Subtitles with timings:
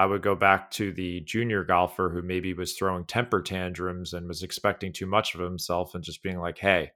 [0.00, 4.26] I would go back to the junior golfer who maybe was throwing temper tantrums and
[4.26, 6.92] was expecting too much of himself and just being like, hey,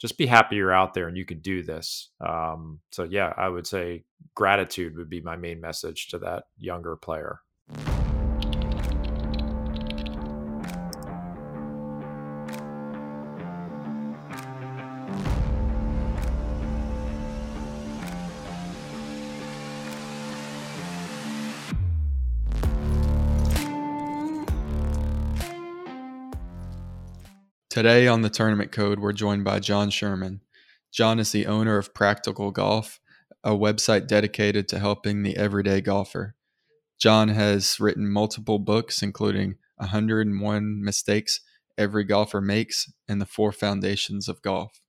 [0.00, 2.08] just be happy you're out there and you can do this.
[2.20, 4.02] Um, so, yeah, I would say
[4.34, 7.38] gratitude would be my main message to that younger player.
[27.80, 30.42] Today on the Tournament Code, we're joined by Jon Sherman.
[30.92, 33.00] Jon is the owner of Practical Golf,
[33.42, 36.34] a website dedicated to helping the everyday golfer.
[37.00, 41.40] Jon has written multiple books, including 101 Mistakes
[41.78, 44.82] Every Golfer Makes and The Four Foundations of Golf.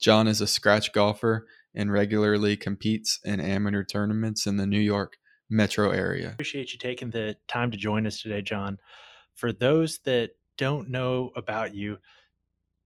[0.00, 5.18] Jon is a scratch golfer and regularly competes in amateur tournaments in the New York
[5.50, 6.30] metro area.
[6.30, 8.78] Appreciate you taking the time to join us today, Jon.
[9.34, 11.98] For those that don't know about you,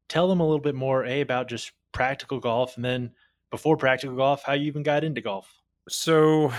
[0.08, 3.12] tell them a little bit more, A, about just practical golf, and then
[3.50, 5.52] before practical golf, how you even got into golf.
[5.88, 6.52] So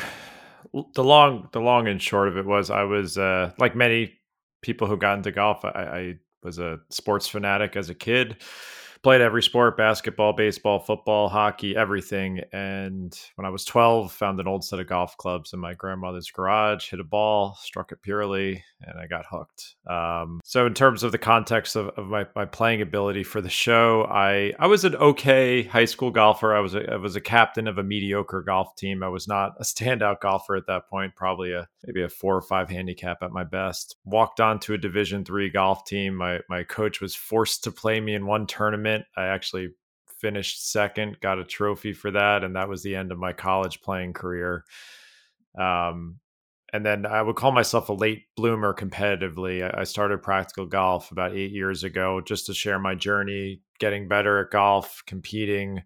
[0.93, 4.19] the long the long and short of it was I was uh, like many
[4.61, 8.37] people who got into golf, I, I was a sports fanatic as a kid
[9.03, 12.41] played every sport basketball baseball football hockey everything.
[12.51, 16.29] And when i was 12 found an old set of golf clubs in my grandmother's
[16.29, 19.75] garage hit a ball struck it purely and i got hooked.
[19.87, 23.49] Um, so in terms of the context of, of my, my playing ability for the
[23.49, 26.55] show i i was an okay high school golfer.
[26.55, 29.03] I was a, I was a captain of a mediocre golf team.
[29.03, 32.41] I was not a standout golfer at that point probably a maybe a four or
[32.41, 33.95] five handicap at my best.
[34.05, 36.15] Walked on to a division three golf team.
[36.15, 39.05] My my coach was forced to play me in one tournament tournament.
[39.15, 39.69] I actually
[40.19, 43.81] finished second, got a trophy for that, and that was the end of my college
[43.81, 44.63] playing career.
[45.57, 46.19] Um,
[46.73, 49.69] and then I would call myself a late bloomer competitively.
[49.77, 54.39] I started practical golf about eight years ago just to share my journey, getting better
[54.39, 55.81] at golf, competing.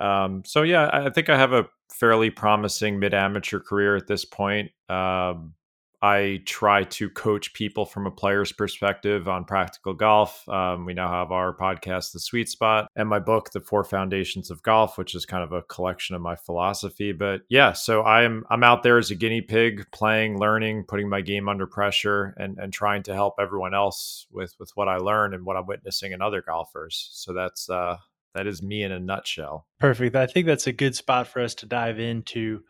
[0.00, 4.24] Um, so yeah, I think I have a fairly promising mid amateur career at this
[4.24, 4.72] point.
[4.88, 5.54] Um,
[6.02, 10.48] I try to coach people from a player's perspective on practical golf.
[10.48, 14.50] Um, we now have our podcast, The Sweet Spot, and my book, The Four Foundations
[14.50, 17.12] of Golf, which is kind of a collection of my philosophy.
[17.12, 21.20] But yeah, so I'm I'm out there as a guinea pig, playing, learning, putting my
[21.20, 25.34] game under pressure, and and trying to help everyone else with with what I learn
[25.34, 27.10] and what I'm witnessing in other golfers.
[27.12, 27.98] So that's uh,
[28.34, 29.66] that is me in a nutshell.
[29.78, 30.16] Perfect.
[30.16, 32.62] I think that's a good spot for us to dive into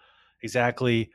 [0.43, 1.11] exactly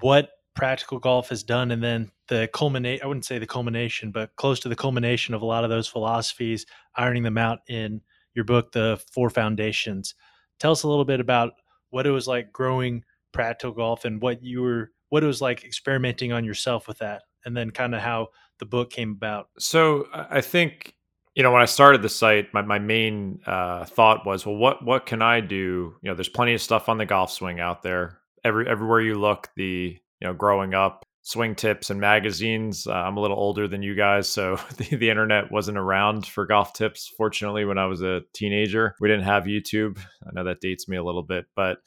[0.00, 4.34] what practical golf has done and then the culminate i wouldn't say the culmination but
[4.36, 8.00] close to the culmination of a lot of those philosophies ironing them out in
[8.38, 10.14] your book the four foundations.
[10.60, 11.54] Tell us a little bit about
[11.90, 13.02] what it was like growing
[13.32, 17.22] practical golf and what you were what it was like experimenting on yourself with that
[17.44, 18.28] and then kind of how
[18.60, 19.48] the book came about.
[19.58, 20.94] So i think
[21.34, 24.84] you know when i started the site my, my main uh, thought was well what
[24.84, 25.96] what can i do?
[26.00, 28.18] You know there's plenty of stuff on the golf swing out there.
[28.44, 32.86] Every everywhere you look the you know, growing up, swing tips and magazines.
[32.86, 36.46] Uh, I'm a little older than you guys, so the, the, internet wasn't around for
[36.46, 37.12] golf tips.
[37.16, 39.98] Fortunately, when I was a teenager, we didn't have YouTube.
[40.26, 41.78] I know that dates me a little bit, but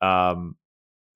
[0.00, 0.56] um,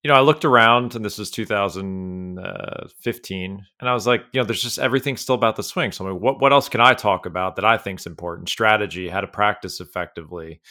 [0.03, 4.47] you know, I looked around, and this was 2015, and I was like, you know,
[4.47, 5.92] there's just everything still about the swing.
[5.92, 8.48] So, I'm like, what what else can I talk about that I think is important?
[8.48, 10.62] Strategy, how to practice effectively,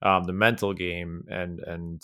[0.00, 2.02] um, the mental game, and and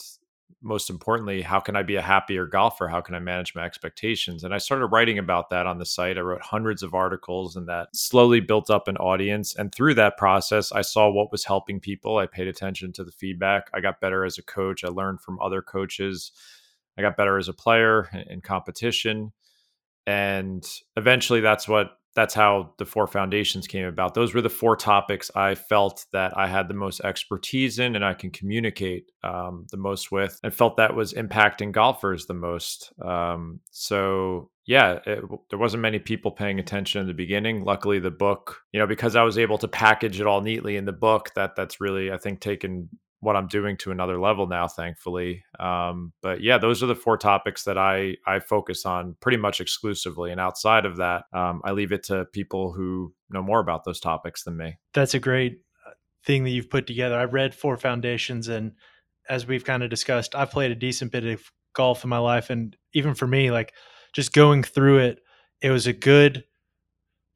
[0.65, 2.89] most importantly, how can I be a happier golfer?
[2.89, 4.45] How can I manage my expectations?
[4.45, 6.17] And I started writing about that on the site.
[6.17, 9.55] I wrote hundreds of articles and that slowly built up an audience.
[9.55, 12.17] And through that process, I saw what was helping people.
[12.17, 13.69] I paid attention to the feedback.
[13.75, 14.85] I got better as a coach.
[14.85, 16.33] I learned from other coaches.
[16.97, 19.33] I got better as a player in competition.
[20.07, 20.67] And
[20.97, 24.15] eventually, that's what that's how the four foundations came about.
[24.15, 28.05] Those were the four topics I felt that I had the most expertise in and
[28.05, 32.93] I can communicate um, the most with, and felt that was impacting golfers the most.
[33.05, 37.65] Um, so, yeah, it, there wasn't many people paying attention in the beginning.
[37.65, 40.85] Luckily, the book, you know, because I was able to package it all neatly in
[40.85, 42.89] the book, that that's really, I think, taken
[43.25, 45.45] what I'm doing to another level now, thankfully.
[45.59, 49.61] Um, but yeah, those are the four topics that I I focus on pretty much
[49.61, 53.85] exclusively, and outside of that, um, I leave it to people who know more about
[53.85, 54.79] those topics than me.
[54.93, 55.93] That's a great uh,
[56.25, 57.19] thing that you've put together.
[57.19, 58.73] I've read Four Foundations, and
[59.29, 61.43] as we've kind of discussed, I've played a decent bit of
[61.75, 63.73] golf in my life, and even for me, like
[64.13, 65.21] just going through it,
[65.63, 66.45] it was a good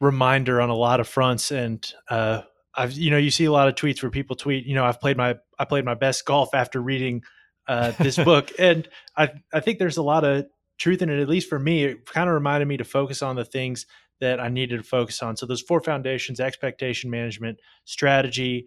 [0.01, 2.43] reminder on a lot of fronts and uh,
[2.79, 5.01] I've you know you see a lot of tweets where people tweet you know I've
[5.01, 7.23] played my I played my best golf after reading
[7.67, 10.47] uh, this book and I I think there's a lot of
[10.79, 13.37] truth in it, at least for me, it kind of reminded me to focus on
[13.37, 13.87] the things
[14.21, 15.37] that I needed to focus on.
[15.37, 18.67] So those four foundations: expectation management, strategy,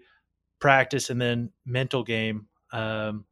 [0.60, 2.48] practice, and then mental game.
[2.72, 3.26] Um,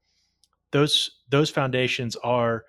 [0.72, 2.66] those those foundations are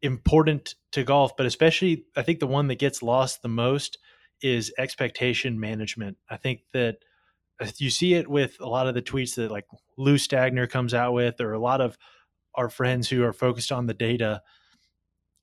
[0.00, 3.98] important to golf, but especially I think the one that gets lost the most
[4.42, 6.16] is expectation management.
[6.28, 6.98] I think that
[7.60, 10.94] uh, you see it with a lot of the tweets that like Lou Stagner comes
[10.94, 11.98] out with, or a lot of
[12.54, 14.42] our friends who are focused on the data.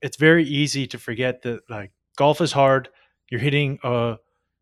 [0.01, 2.89] It's very easy to forget that like golf is hard.
[3.29, 4.17] You're hitting a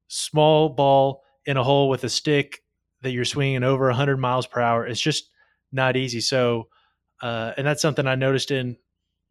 [0.07, 2.61] small ball in a hole with a stick
[3.01, 4.85] that you're swinging over 100 miles per hour.
[4.87, 5.29] It's just
[5.71, 6.21] not easy.
[6.21, 6.69] So,
[7.21, 8.77] uh, and that's something I noticed in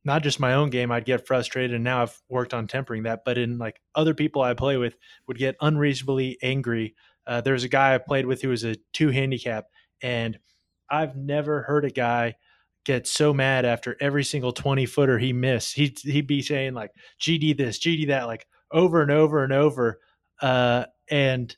[0.05, 3.25] not just my own game, I'd get frustrated, and now I've worked on tempering that.
[3.25, 4.97] But in like other people I play with,
[5.27, 6.95] would get unreasonably angry.
[7.27, 9.67] Uh, there's a guy I played with who was a two handicap,
[10.03, 10.39] and
[10.91, 12.35] I've never heard a guy
[12.85, 15.75] get so mad after every single 20 footer he missed.
[15.77, 16.91] He'd, he'd be saying like
[17.21, 20.01] GD this, GD that, like over and over and over.
[20.41, 21.57] Uh, and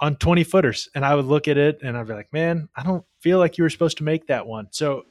[0.00, 0.88] on 20 footers.
[0.94, 3.58] And I would look at it and I'd be like, man, I don't feel like
[3.58, 4.68] you were supposed to make that one.
[4.70, 5.04] So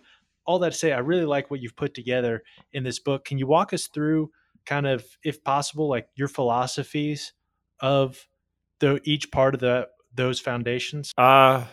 [0.46, 2.44] all that to say, I really like what you've put together
[2.74, 3.26] in this book.
[3.26, 4.32] Can you walk us through
[4.66, 7.34] kind of, if possible, like your philosophies
[7.80, 8.28] of
[8.80, 11.12] the each part of the those foundations?
[11.18, 11.66] Uh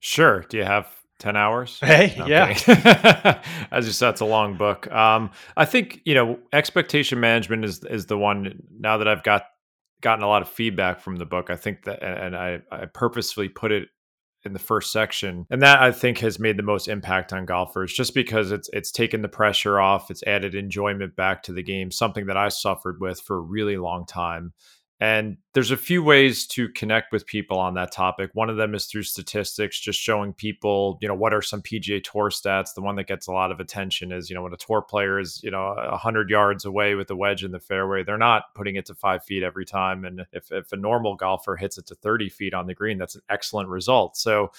[0.00, 0.40] sure.
[0.48, 0.88] Do you have
[1.18, 1.78] 10 hours?
[1.80, 3.40] Hey, no, yeah.
[3.70, 4.90] As you said, it's a long book.
[4.92, 9.44] Um, I think, you know, expectation management is is the one now that I've got
[10.02, 11.50] gotten a lot of feedback from the book.
[11.50, 13.88] I think that and I, I purposefully put it
[14.46, 15.46] in the first section.
[15.50, 18.90] And that i think has made the most impact on golfers just because it's it's
[18.90, 20.10] taken the pressure off.
[20.10, 23.76] It's added enjoyment back to the game something that i suffered with for a really
[23.76, 24.52] long time
[24.98, 28.30] and there's a few ways to connect with people on that topic.
[28.32, 32.02] One of them is through statistics, just showing people, you know, what are some PGA
[32.02, 32.72] Tour stats.
[32.74, 35.18] The one that gets a lot of attention is, you know, when a tour player
[35.18, 38.76] is, you know, 100 yards away with a wedge in the fairway, they're not putting
[38.76, 40.06] it to five feet every time.
[40.06, 43.16] And if, if a normal golfer hits it to 30 feet on the green, that's
[43.16, 44.16] an excellent result.
[44.16, 44.50] So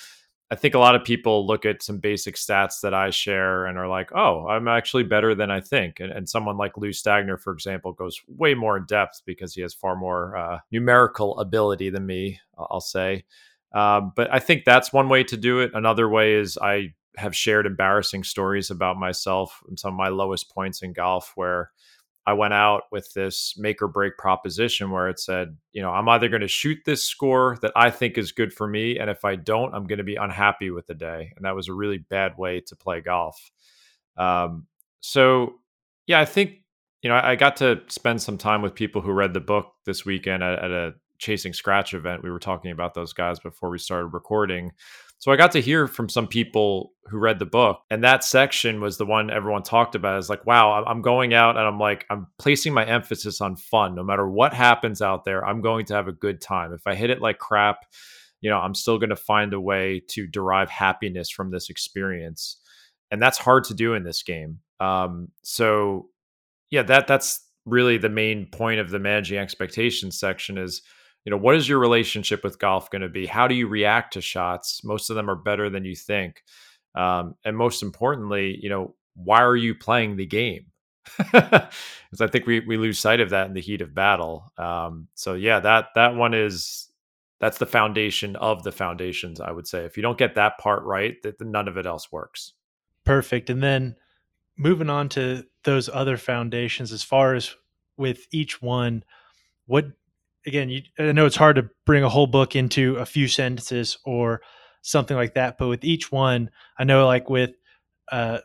[0.49, 3.77] I think a lot of people look at some basic stats that I share and
[3.77, 5.99] are like, oh, I'm actually better than I think.
[5.99, 9.61] And, and someone like Lou Stagner, for example, goes way more in depth because he
[9.61, 13.25] has far more uh, numerical ability than me, I'll say.
[13.73, 15.71] Um, but I think that's one way to do it.
[15.73, 20.49] Another way is I have shared embarrassing stories about myself and some of my lowest
[20.53, 21.71] points in golf where
[22.27, 26.09] I went out with this make or break proposition where it said, you know, I'm
[26.09, 28.99] either going to shoot this score that I think is good for me.
[28.99, 31.31] And if I don't, I'm going to be unhappy with the day.
[31.37, 33.49] And that was a really bad way to play golf.
[34.17, 34.67] Um,
[34.99, 35.53] so,
[36.05, 36.55] yeah, I think,
[37.01, 39.71] you know, I, I, got to spend some time with people who read the book
[39.85, 42.23] this weekend at, at a Chasing Scratch event.
[42.23, 44.73] We were talking about those guys before we started recording.
[45.19, 48.81] So I got to hear from some people who read the book, and that section
[48.81, 50.19] was the one everyone talked about.
[50.19, 53.95] Is like, wow, I'm going out and I'm like, I'm placing my emphasis on fun.
[53.95, 56.71] No matter what happens out there, I'm going to have a good time.
[56.71, 57.77] If I hit it like crap,
[58.41, 62.61] you know, I'm still going to find a way to derive happiness from this experience,
[63.09, 64.59] and that's hard to do in this game.
[64.79, 66.09] Um, so,
[66.69, 70.83] yeah, that that's really the main point of the managing expectations section is
[71.27, 73.25] you know what is your relationship with golf going to be?
[73.25, 74.81] How do you react to shots?
[74.85, 76.41] Most of them are better than you think.
[76.95, 80.67] Um, and most importantly you know why are you playing the game?
[82.09, 84.53] Because i think we, we lose sight of that in the heat of battle.
[84.57, 86.87] Um, so yeah that that one is
[87.41, 89.83] that's the foundation of the foundations i would say.
[89.83, 92.53] If you don't get that part right that none of it else works.
[93.03, 93.49] Perfect.
[93.49, 93.97] And then
[94.55, 97.53] moving on to those other foundations as far as
[97.97, 99.03] with each one
[99.65, 99.87] what
[100.47, 103.97] again, you, I know it's hard to bring a whole book into a few sentences
[104.05, 104.41] or
[104.81, 106.49] something like that, but with each one,
[106.79, 107.51] I know like with
[108.11, 108.39] uh,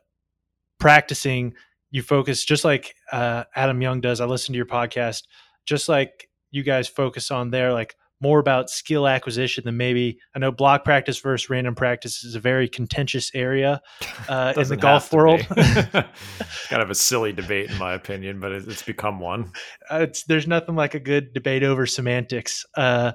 [0.81, 1.55] practicing,
[1.91, 4.21] you focus just like uh, Adam Young does.
[4.21, 5.23] I listen to your podcast,
[5.65, 10.39] just like you guys focus on there, like more about skill acquisition than maybe I
[10.39, 13.83] know block practice versus random practice is a very contentious area
[14.29, 15.45] uh, in the golf world.
[15.51, 19.53] kind of a silly debate, in my opinion, but it's become one.
[19.91, 22.65] Uh, it's, there's nothing like a good debate over semantics.
[22.77, 23.13] Uh,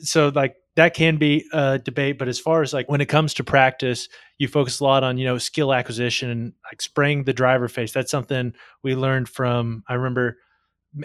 [0.00, 3.34] so like that can be a debate, but as far as like when it comes
[3.34, 7.32] to practice, you focus a lot on you know skill acquisition and like spraying the
[7.32, 7.92] driver face.
[7.92, 8.52] That's something
[8.82, 9.84] we learned from.
[9.88, 10.38] I remember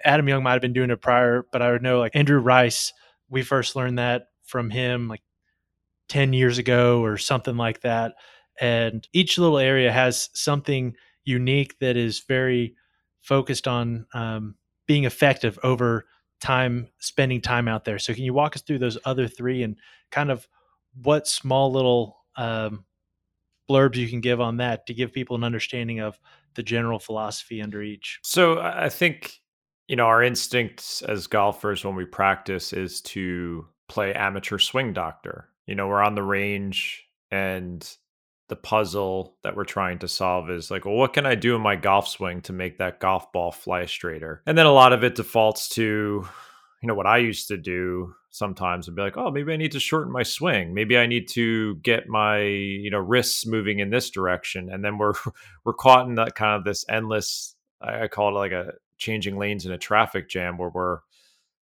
[0.03, 2.91] Adam Young might have been doing it prior, but I would know like Andrew Rice
[3.29, 5.21] we first learned that from him like
[6.09, 8.13] 10 years ago or something like that.
[8.59, 12.75] And each little area has something unique that is very
[13.21, 14.55] focused on um,
[14.87, 16.05] being effective over
[16.39, 17.99] time, spending time out there.
[17.99, 19.77] So, can you walk us through those other three and
[20.11, 20.47] kind of
[21.01, 22.85] what small little um,
[23.69, 26.19] blurbs you can give on that to give people an understanding of
[26.53, 28.19] the general philosophy under each?
[28.23, 29.41] So I think
[29.87, 35.49] you know our instincts as golfers when we practice is to play amateur swing doctor.
[35.65, 37.87] You know, we're on the range and
[38.47, 41.61] the puzzle that we're trying to solve is like, well, what can I do in
[41.61, 44.43] my golf swing to make that golf ball fly straighter?
[44.45, 45.83] And then a lot of it defaults to,
[46.81, 49.71] you know, what I used to do sometimes and be like, oh, maybe I need
[49.71, 50.75] to shorten my swing.
[50.75, 54.69] Maybe I need to get my, you know, wrists moving in this direction.
[54.71, 55.13] And then we're
[55.65, 59.65] we're caught in that kind of this endless, I call it like a changing lanes
[59.65, 60.99] in a traffic jam where we're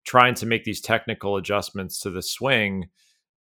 [0.06, 2.90] trying to make these technical adjustments to the swing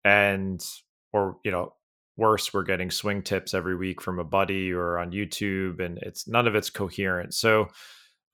[0.05, 0.65] and
[1.13, 1.73] or you know
[2.17, 6.29] worse we're getting swing tips every week from a buddy or on youtube and it's
[6.29, 7.35] none of it's coherent.
[7.35, 7.69] So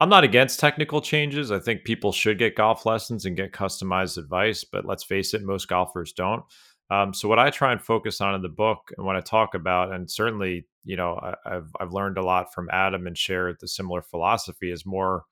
[0.01, 1.51] i'm not against technical changes.
[1.51, 5.43] I think people should get golf lessons and get customized advice but let's face it
[5.43, 6.43] most golfers don't.
[6.91, 9.55] Um, so what i try and focus on in the book and what i talk
[9.55, 13.57] about and certainly you know I, have i've learned a lot from adam and shared
[13.61, 15.25] the similar philosophy is more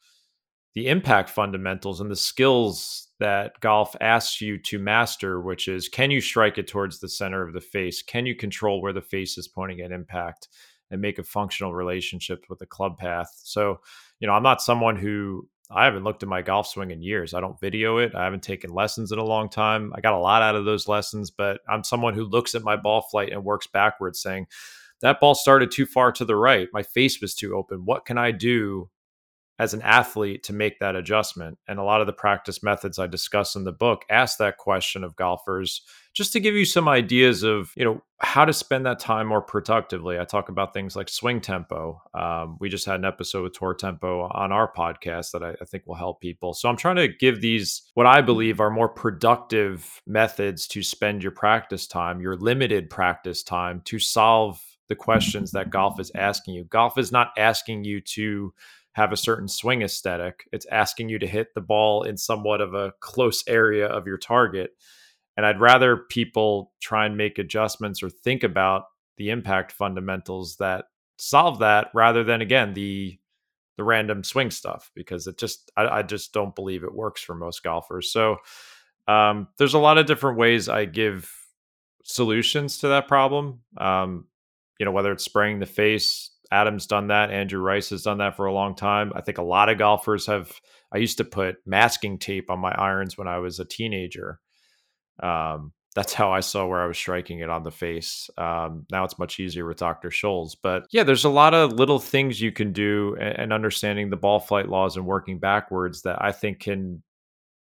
[0.75, 6.11] the impact fundamentals and the skills that golf asks you to master, which is can
[6.11, 8.03] you strike it towards the center of the face?
[8.03, 10.49] Can you control where the face is pointing at impact
[10.91, 13.31] and make a functional relationship with the club path?
[13.45, 13.81] So,
[14.19, 17.35] you know, I'm not someone who I haven't looked at my golf swing in years.
[17.35, 18.15] I don't video it.
[18.15, 19.93] I haven't taken lessons in a long time.
[19.95, 22.77] I got a lot out of those lessons, but I'm someone who looks at my
[22.77, 24.49] ball flight and works backwards saying,
[25.01, 26.69] that ball started too far to the right.
[26.73, 27.85] My face was too open.
[27.85, 28.91] What can I do
[29.59, 31.59] as an athlete to make that adjustment.
[31.69, 35.05] And a lot of the practice methods I discuss in the book ask that question
[35.05, 35.83] of golfers
[36.13, 39.43] just to give you some ideas of, you know, how to spend that time more
[39.43, 40.19] productively.
[40.19, 42.01] I talk about things like swing tempo.
[42.15, 45.65] Um, we just had an episode with Tour Tempo on our podcast that I, I
[45.65, 46.55] think will help people.
[46.55, 51.23] So I'm trying to give these what I believe are more productive methods to spend
[51.23, 56.55] your practice time, your limited practice time to solve the questions that golf is asking
[56.55, 56.65] you.
[56.65, 58.53] Golf is not asking you to
[58.95, 60.49] have a certain swing aesthetic.
[60.53, 64.19] It's asking you to hit the ball in somewhat of a close area of your
[64.19, 64.71] target.
[65.37, 68.85] And I'd rather people try and make adjustments or think about
[69.17, 70.87] the impact fundamentals that
[71.19, 73.19] solve that rather than again the
[73.77, 77.35] the random swing stuff because it just I, I just don't believe it works for
[77.35, 78.13] most golfers.
[78.13, 78.37] So
[79.09, 81.31] um, there's a lot of different ways I give
[82.05, 83.61] solutions to that problem.
[83.77, 84.27] Um,
[84.79, 87.31] you know, whether it's spraying the face, Adam's done that.
[87.31, 89.13] Andrew Rice has done that for a long time.
[89.15, 90.53] I think a lot of golfers have.
[90.93, 94.39] I used to put masking tape on my irons when I was a teenager.
[95.21, 98.29] Um, that's how I saw where I was striking it on the face.
[98.37, 100.11] Um, now it's much easier with Dr.
[100.11, 100.55] Scholl's.
[100.55, 104.17] But yeah, there's a lot of little things you can do and, and understanding the
[104.17, 107.03] ball flight laws and working backwards that I think can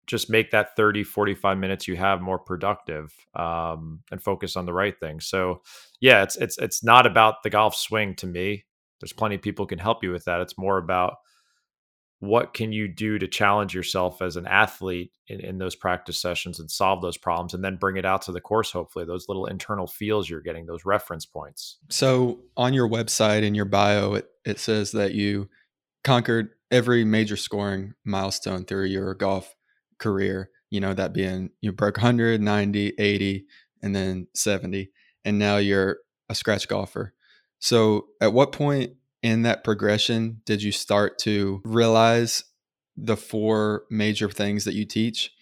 [0.08, 4.72] just make that 30 45 minutes you have more productive um, and focus on the
[4.72, 5.60] right thing so
[6.00, 8.64] yeah it's it's it's not about the golf swing to me
[9.00, 11.14] there's plenty of people can help you with that it's more about
[12.20, 16.58] what can you do to challenge yourself as an athlete in, in those practice sessions
[16.58, 19.46] and solve those problems and then bring it out to the course hopefully those little
[19.46, 24.28] internal feels you're getting those reference points so on your website in your bio it,
[24.44, 25.48] it says that you
[26.04, 29.54] conquered every major scoring milestone through your golf
[29.98, 33.46] career, you know, that being you broke 100, 90, 80,
[33.82, 34.90] and then 70.
[35.24, 37.14] And now you're a scratch golfer.
[37.60, 42.44] So at what point in that progression did you start to realize
[42.96, 45.32] the four major things that you teach?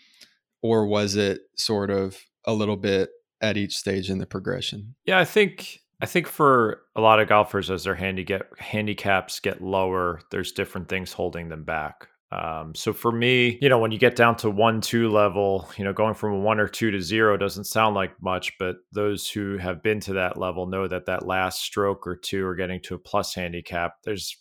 [0.63, 4.95] Or was it sort of a little bit at each stage in the progression?
[5.05, 9.63] Yeah, I think I think for a lot of golfers, as their handicap handicaps get
[9.63, 12.09] lower, there's different things holding them back.
[12.33, 15.85] Um, so for me, you know, when you get down to one, two level, you
[15.85, 19.31] know, going from a one or two to zero doesn't sound like much, but those
[19.31, 22.81] who have been to that level know that that last stroke or two or getting
[22.83, 24.37] to a plus handicap, there's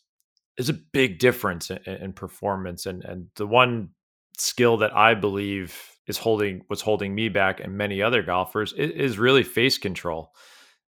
[0.57, 3.89] there's a big difference in, in performance, and and the one
[4.37, 8.91] skill that I believe is holding what's holding me back and many other golfers is,
[8.91, 10.31] is really face control.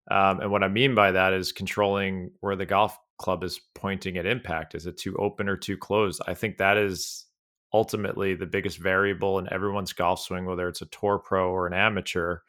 [0.09, 4.17] Um, and what I mean by that is controlling where the golf club is pointing
[4.17, 4.75] at impact.
[4.75, 6.21] Is it too open or too closed?
[6.27, 7.25] I think that is
[7.73, 11.73] ultimately the biggest variable in everyone's golf swing, whether it's a tour pro or an
[11.73, 12.39] amateur,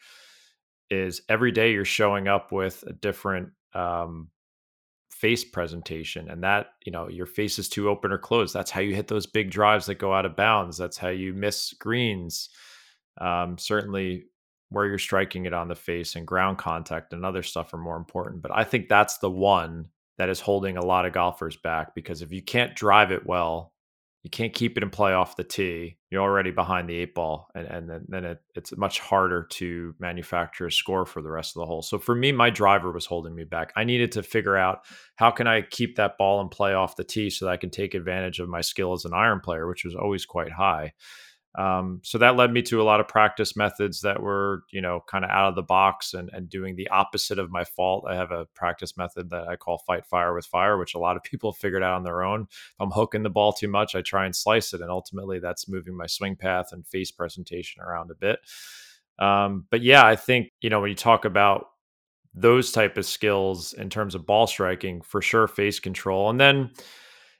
[0.91, 4.29] is every day you're showing up with a different um,
[5.11, 6.31] face presentation.
[6.31, 8.55] And that, you know, your face is too open or closed.
[8.55, 10.77] That's how you hit those big drives that go out of bounds.
[10.77, 12.51] That's how you miss greens.
[13.21, 14.27] Um, certainly
[14.71, 17.97] where you're striking it on the face and ground contact and other stuff are more
[17.97, 18.43] important.
[18.43, 22.23] But I think that's the one that is holding a lot of golfers back because
[22.23, 23.73] if you can't drive it well,
[24.25, 25.97] you can't keep it and play off the tee.
[26.11, 29.95] You're already behind the eight ball, and, and then, then it, it's much harder to
[30.01, 31.83] manufacture a score for the rest of the hole.
[31.83, 33.73] So for me, my driver was holding me back.
[33.77, 34.81] I needed to figure out
[35.17, 37.71] how can I keep that ball and play off the tee so that I can
[37.71, 40.95] take advantage of my skill as an iron player, which was always quite high.
[41.59, 45.03] Um, so that led me to a lot of practice methods that were, you know,
[45.09, 48.05] kind of out of the box and, and doing the opposite of my fault.
[48.09, 51.17] I have a practice method that I call fight fire with fire, which a lot
[51.17, 52.43] of people figured out on their own.
[52.43, 54.81] If I'm hooking the ball too much, I try and slice it.
[54.81, 58.39] And ultimately that's moving my swing path and face presentation around a bit.
[59.19, 61.67] Um, but yeah, I think, you know, when you talk about
[62.35, 66.31] those type of skills in terms of ball striking, for sure, face control.
[66.31, 66.71] And then,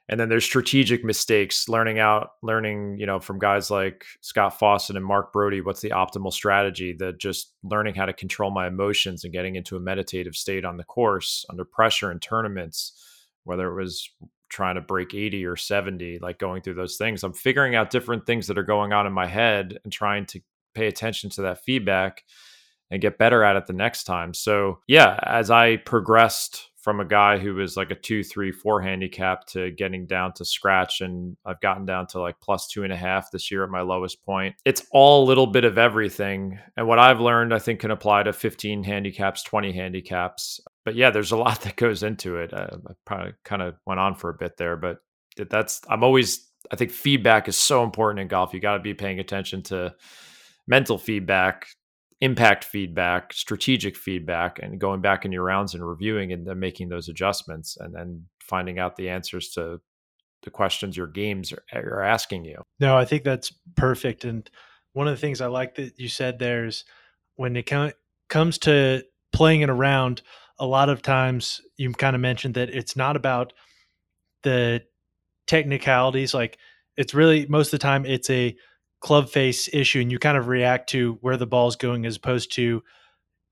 [0.09, 4.97] and then there's strategic mistakes learning out learning you know from guys like scott fawcett
[4.97, 9.25] and Mark Broadie what's the optimal strategy that just learning how to control my emotions
[9.25, 12.93] and getting into a meditative state on the course under pressure in tournaments
[13.45, 14.11] whether it was
[14.49, 17.23] trying to break 80 or 70 like going through those things.
[17.23, 20.41] I'm figuring out different things that are going on in my head and trying to
[20.75, 22.25] pay attention to that feedback
[22.91, 24.33] and get better at it the next time.
[24.33, 28.81] So yeah as i progressed from a guy who was like a two, three, four
[28.81, 31.03] handicap to getting down to scratch.
[31.03, 33.83] And I've gotten down to like plus two and a half this year at my
[33.83, 34.57] lowest point.
[34.65, 36.59] It's all a little bit of everything.
[36.79, 40.63] And what I've learned, I think, can apply to 15 handicaps, 20 handicaps.
[40.87, 42.55] But yeah, there's a lot that goes into it.
[42.55, 44.97] Uh, I probably kind of went on for a bit there, but
[45.37, 48.55] that's, I'm always, I think feedback is so important in golf.
[48.55, 49.95] You got to be paying attention to
[50.67, 51.67] mental feedback
[52.21, 56.89] impact feedback, strategic feedback, and going back in your rounds and reviewing and then making
[56.89, 59.81] those adjustments and then finding out the answers to
[60.43, 62.63] the questions your games are, are asking you.
[62.81, 64.25] No, I think that's perfect.
[64.25, 64.49] And
[64.93, 66.85] one of the things I like that you said there is
[67.37, 67.71] when it
[68.29, 70.23] comes to playing it around,
[70.59, 73.53] a lot of times you kind of mentioned that it's not about
[74.43, 74.83] the
[75.47, 76.35] technicalities.
[76.35, 76.59] Like
[76.97, 78.57] it's really most of the time it's a
[79.01, 82.53] club face issue and you kind of react to where the ball's going as opposed
[82.55, 82.83] to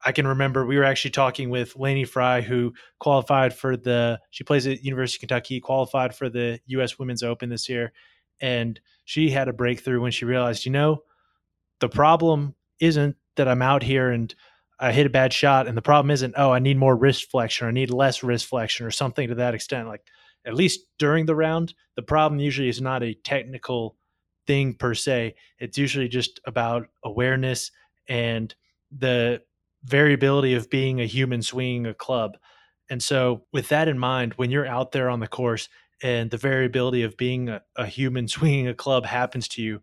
[0.04, 4.44] I can remember we were actually talking with Lainey Fry, who qualified for the she
[4.44, 7.92] plays at University of Kentucky, qualified for the US Women's Open this year.
[8.40, 11.02] And she had a breakthrough when she realized, you know,
[11.80, 14.32] the problem isn't that I'm out here and
[14.78, 15.66] I hit a bad shot.
[15.66, 18.46] And the problem isn't, oh, I need more wrist flexion or I need less wrist
[18.46, 19.88] flexion or something to that extent.
[19.88, 20.02] Like
[20.44, 23.96] at least during the round, the problem usually is not a technical
[24.46, 25.34] thing per se.
[25.58, 27.70] It's usually just about awareness
[28.08, 28.54] and
[28.96, 29.42] the
[29.84, 32.36] variability of being a human swinging a club.
[32.88, 35.68] And so, with that in mind, when you're out there on the course
[36.02, 39.80] and the variability of being a, a human swinging a club happens to you,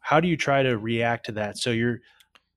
[0.00, 1.58] how do you try to react to that?
[1.58, 1.98] So, you're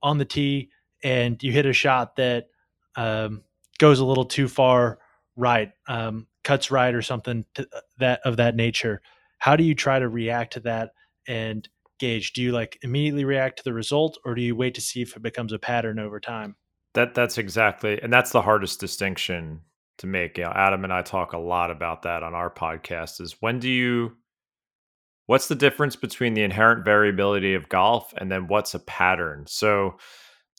[0.04, 0.70] on the tee
[1.04, 2.48] and you hit a shot that
[2.96, 3.44] um,
[3.80, 5.00] goes a little too far
[5.36, 7.64] right, um, cuts right, or something uh,
[7.98, 9.02] that of that nature
[9.42, 10.92] how do you try to react to that
[11.28, 11.68] and
[12.00, 12.34] gauge?
[12.34, 15.18] Do you like immediately react to the result or do you wait to see if
[15.18, 16.56] it becomes a pattern over time?
[16.94, 19.62] That that's exactly and that's the hardest distinction
[19.98, 23.22] to make you know, adam and i talk a lot about that on our podcast
[23.22, 24.14] is when do you
[25.26, 29.46] what's the difference between the inherent variability of golf and then what's a pattern?
[29.48, 29.98] So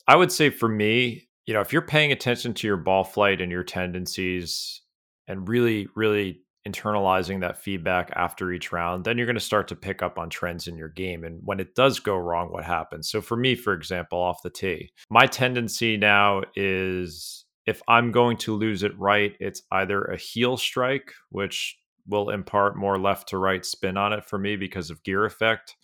[0.07, 3.39] i would say for me you know if you're paying attention to your ball flight
[3.39, 4.81] and your tendencies
[5.27, 9.75] and really really internalizing that feedback after each round, then you're going to start to
[9.75, 11.23] pick up on trends in your game.
[11.23, 13.09] And when it does go wrong, what happens?
[13.09, 18.37] So, for me, for example, off the tee, my tendency now is if I'm going
[18.37, 23.37] to lose it right, it's either a heel strike, which will impart more left to
[23.37, 25.75] right spin on it for me because of gear effect,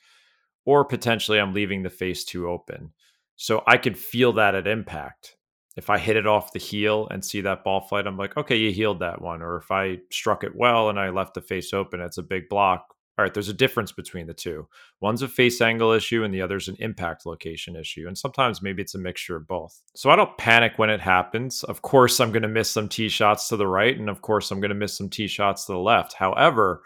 [0.65, 2.92] or potentially I'm leaving the face too open.
[3.38, 5.38] So I could feel that at impact
[5.80, 8.58] if I hit it off the heel and see that ball flight, I'm like, okay,
[8.58, 9.42] you healed that one.
[9.42, 12.50] Or if I struck it well and I left the face open, it's a big
[12.50, 12.94] block.
[13.18, 14.68] All right, there's a difference between the two.
[15.00, 18.08] One's a face angle issue and the other's an impact location issue.
[18.10, 19.82] And sometimes maybe it's a mixture of both.
[19.96, 21.63] So I don't panic when it happens.
[21.63, 23.98] Of course, I'm going to miss some tee shots to the right.
[23.98, 26.12] And of course, I'm going to miss some tee shots to the left.
[26.12, 26.82] However,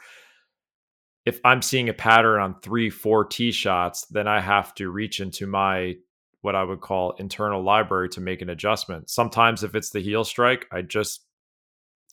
[1.26, 5.20] if I'm seeing a pattern on three, four tee shots, then I have to reach
[5.20, 5.96] into my
[6.44, 9.10] what I would call internal library to make an adjustment.
[9.10, 11.26] Sometimes if it's the heel strike, I just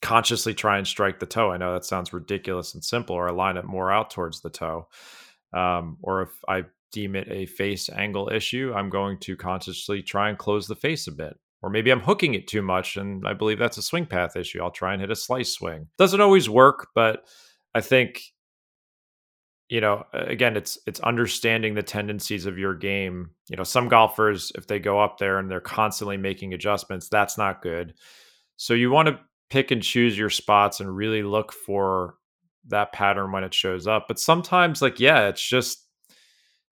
[0.03, 1.51] consciously try and strike the toe.
[1.51, 4.49] I know that sounds ridiculous and simple, or I line it more out towards the
[4.49, 4.89] toe.
[5.53, 10.29] Um, or if I deem it a face angle issue, I'm going to consciously try
[10.29, 11.37] and close the face a bit.
[11.61, 14.63] Or maybe I'm hooking it too much and I believe that's a swing path issue.
[14.63, 15.89] I'll try and hit a slice swing.
[15.99, 17.25] Doesn't always work, but
[17.75, 18.23] I think
[19.71, 23.31] you know again it's it's understanding the tendencies of your game.
[23.49, 27.39] You know some golfers if they go up there and they're constantly making adjustments that's
[27.39, 27.95] not good.
[28.57, 32.17] So you want to pick and choose your spots and really look for
[32.69, 34.05] that pattern when it shows up.
[34.07, 35.87] But sometimes, like, yeah, it's just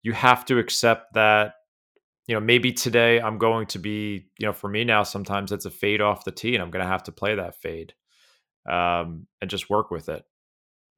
[0.04, 1.54] you have to accept that
[2.28, 5.66] you know, maybe today I'm going to be, you know, for me now, sometimes it's
[5.66, 7.94] a fade off the tee and I'm going to have to play that fade
[8.70, 10.24] um, and just work with it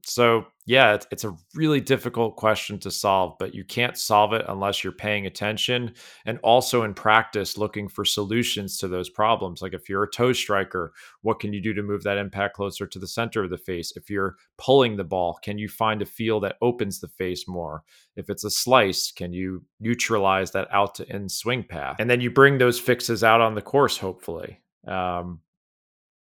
[0.06, 4.46] so yeah it's, it's a really difficult question to solve but you can't solve it
[4.50, 5.94] unless you're paying attention
[6.26, 9.62] and also in practice looking for solutions to those problems.
[9.62, 12.86] Like if you're a toe striker what can you do to move that impact closer
[12.86, 13.94] to the center of the face?
[13.96, 17.84] If you're pulling the ball can you find a feel that opens the face more?
[18.16, 21.96] If it's a slice can you neutralize that out to in swing path?
[22.00, 24.60] And then you bring those fixes out on the course hopefully.
[24.88, 25.40] Um,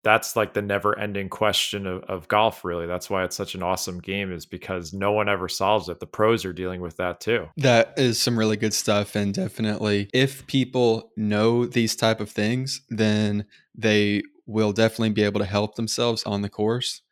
[0.02, 2.86] that's like the never ending question of, of golf really.
[2.86, 6.00] That's why it's such an awesome game is because no one ever solves it.
[6.00, 7.48] The pros are dealing with that too.
[7.56, 12.82] That is some really good stuff and definitely if people know these type of things
[12.88, 17.02] then they will definitely be able to help themselves on the course.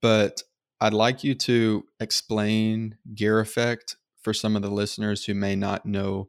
[0.00, 0.42] But
[0.82, 5.84] i'd like you to explain gear effect for some of the listeners who may not
[5.84, 6.28] know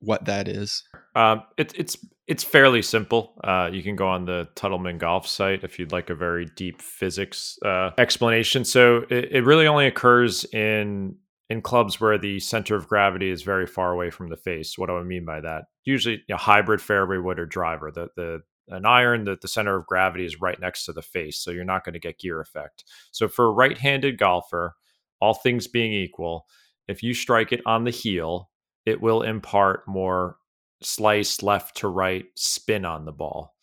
[0.00, 0.84] what that is.
[1.14, 3.34] Um, it, it's it's fairly simple.
[3.42, 6.80] Uh, you can go on the Tutelman Golf site if you'd like a very deep
[6.80, 8.64] physics uh, explanation.
[8.64, 11.16] So it, it, really only occurs in
[11.50, 14.78] in clubs where the center of gravity is very far away from the face.
[14.78, 15.64] What do I mean by that?
[15.84, 17.90] Usually, you know, hybrid fairway wood or driver.
[17.92, 21.38] The the an iron, that the center of gravity is right next to the face,
[21.38, 22.84] so you're not going to get gear effect.
[23.10, 24.76] So for a right-handed golfer,
[25.20, 26.46] all things being equal,
[26.86, 28.50] if you strike it on the heel,
[28.86, 30.36] it will impart more
[30.84, 33.54] slice left to right spin on the ball.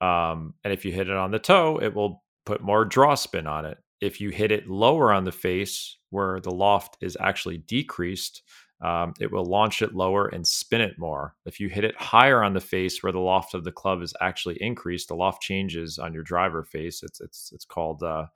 [0.00, 3.46] Um, and if you hit it on the toe, it will put more draw spin
[3.46, 3.78] on it.
[4.00, 8.42] If you hit it lower on the face, where the loft is actually decreased,
[8.82, 11.36] um, it will launch it lower and spin it more.
[11.46, 14.12] If you hit it higher on the face, where the loft of the club is
[14.20, 17.04] actually increased, the loft changes on your driver face.
[17.04, 18.26] It's it's it's called, uh,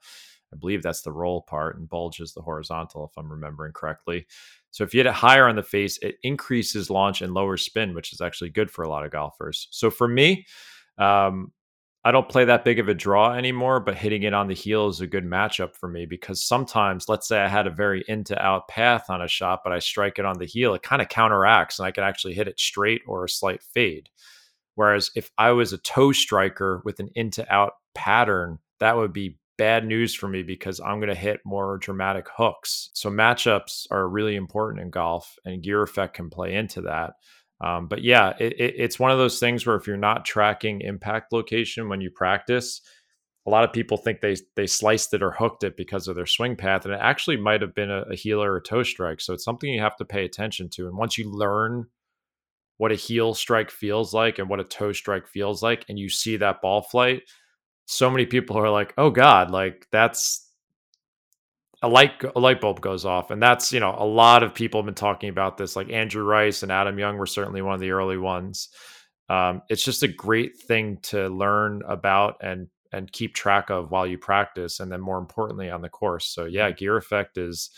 [0.53, 4.25] I believe that's the roll part, and bulge is the horizontal, if I'm remembering correctly.
[4.77, 7.95] So if you hit it higher on the face, it increases launch and lower spin,
[7.95, 9.67] which is actually good for a lot of golfers.
[9.71, 10.45] So for me,
[10.99, 11.51] um,
[12.05, 14.87] I don't play that big of a draw anymore, but hitting it on the heel
[14.87, 18.39] is a good matchup for me because sometimes, let's say I had a very into
[18.39, 21.09] out path on a shot, but I strike it on the heel, it kind of
[21.09, 24.09] counteracts and I can actually hit it straight or a slight fade.
[24.75, 29.39] Whereas if I was a toe striker with an into out pattern, that would be
[29.57, 32.89] bad news for me because I'm going to hit more dramatic hooks.
[32.93, 37.13] So matchups are really important in golf, and gear effect can play into that.
[37.59, 40.81] Um, but yeah, it, it, it's one of those things where if you're not tracking
[40.81, 42.81] impact location when you practice,
[43.47, 46.25] a lot of people think they they sliced it or hooked it because of their
[46.25, 49.21] swing path, and it actually might have been a, a heel or a toe strike.
[49.21, 50.87] So it's something you have to pay attention to.
[50.87, 51.87] And once you learn
[52.77, 56.09] what a heel strike feels like and what a toe strike feels like, and you
[56.09, 57.23] see that ball flight,
[57.87, 60.51] so many people are like, "Oh God, like that's
[61.81, 64.79] a light a light bulb goes off," and that's you know a lot of people
[64.81, 65.75] have been talking about this.
[65.75, 68.69] Like Andrew Rice and Adam Young were certainly one of the early ones.
[69.29, 74.07] Um, it's just a great thing to learn about and and keep track of while
[74.07, 76.27] you practice, and then more importantly on the course.
[76.27, 77.69] So yeah, gear effect is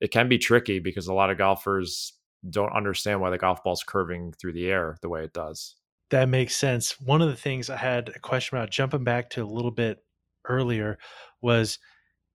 [0.00, 2.12] it can be tricky because a lot of golfers
[2.48, 5.74] don't understand why the golf ball's curving through the air the way it does.
[6.10, 7.00] That makes sense.
[7.00, 9.98] One of the things I had a question about, jumping back to a little bit
[10.48, 10.98] earlier,
[11.40, 11.78] was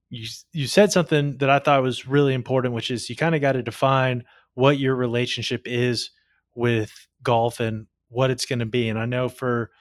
[0.09, 3.41] you you said something that I thought was really important, which is you kind of
[3.41, 6.11] got to define what your relationship is
[6.55, 8.89] with golf and what it's going to be.
[8.89, 9.71] And I know for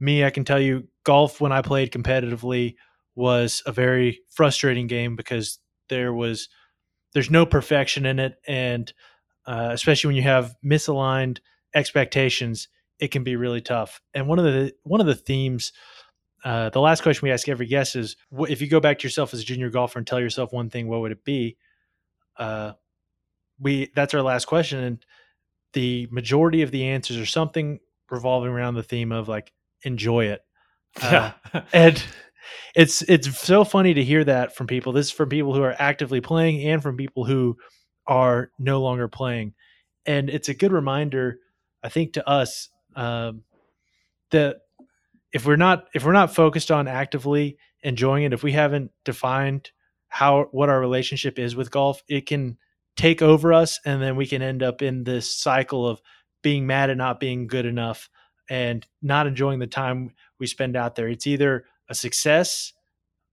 [0.00, 2.76] me, I can tell you, golf when I played competitively
[3.14, 5.58] was a very frustrating game because
[5.88, 6.48] there was
[7.14, 8.92] there's no perfection in it, and
[9.46, 11.38] uh, especially when you have misaligned
[11.74, 12.68] expectations
[13.00, 14.00] it can be really tough.
[14.14, 15.72] And one of the one of the themes,
[16.44, 18.16] uh, the last question we ask every guest is,
[18.48, 20.88] if you go back to yourself as a junior golfer and tell yourself one thing,
[20.88, 21.56] what would it be?
[22.36, 22.72] Uh,
[23.60, 25.06] we that's our last question, and
[25.72, 27.80] the majority of the answers are something
[28.10, 30.42] revolving around the theme of like enjoy it.
[31.02, 31.32] Uh,
[31.72, 32.02] and
[32.74, 34.92] it's it's so funny to hear that from people.
[34.92, 37.56] This is from people who are actively playing and from people who
[38.06, 39.52] are no longer playing.
[40.06, 41.40] And it's a good reminder,
[41.82, 43.44] I think, to us um,
[44.32, 44.56] that
[45.32, 49.70] if we're not if we're not focused on actively enjoying it, if we haven't defined
[50.08, 52.58] how what our relationship is with golf, it can
[52.96, 56.02] take over us, and then we can end up in this cycle of
[56.42, 58.10] being mad at not being good enough
[58.50, 61.08] and not enjoying the time we spend out there.
[61.08, 62.72] It's either a success,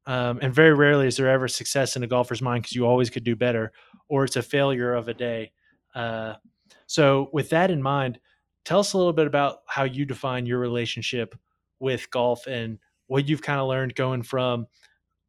[0.05, 3.09] um, and very rarely is there ever success in a golfer's mind because you always
[3.09, 3.71] could do better,
[4.09, 5.53] or it's a failure of a day.
[5.95, 6.35] Uh,
[6.85, 8.19] so, with that in mind,
[8.65, 11.35] tell us a little bit about how you define your relationship
[11.79, 14.67] with golf and what you've kind of learned going from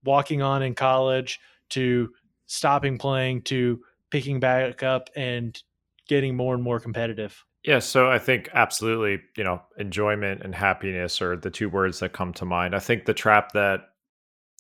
[0.05, 1.39] walking on in college
[1.71, 2.11] to
[2.47, 5.63] stopping playing to picking back up and
[6.09, 7.45] getting more and more competitive?
[7.65, 12.13] Yeah, so I think absolutely, you know, enjoyment and happiness are the two words that
[12.13, 12.75] come to mind.
[12.75, 13.89] I think the trap that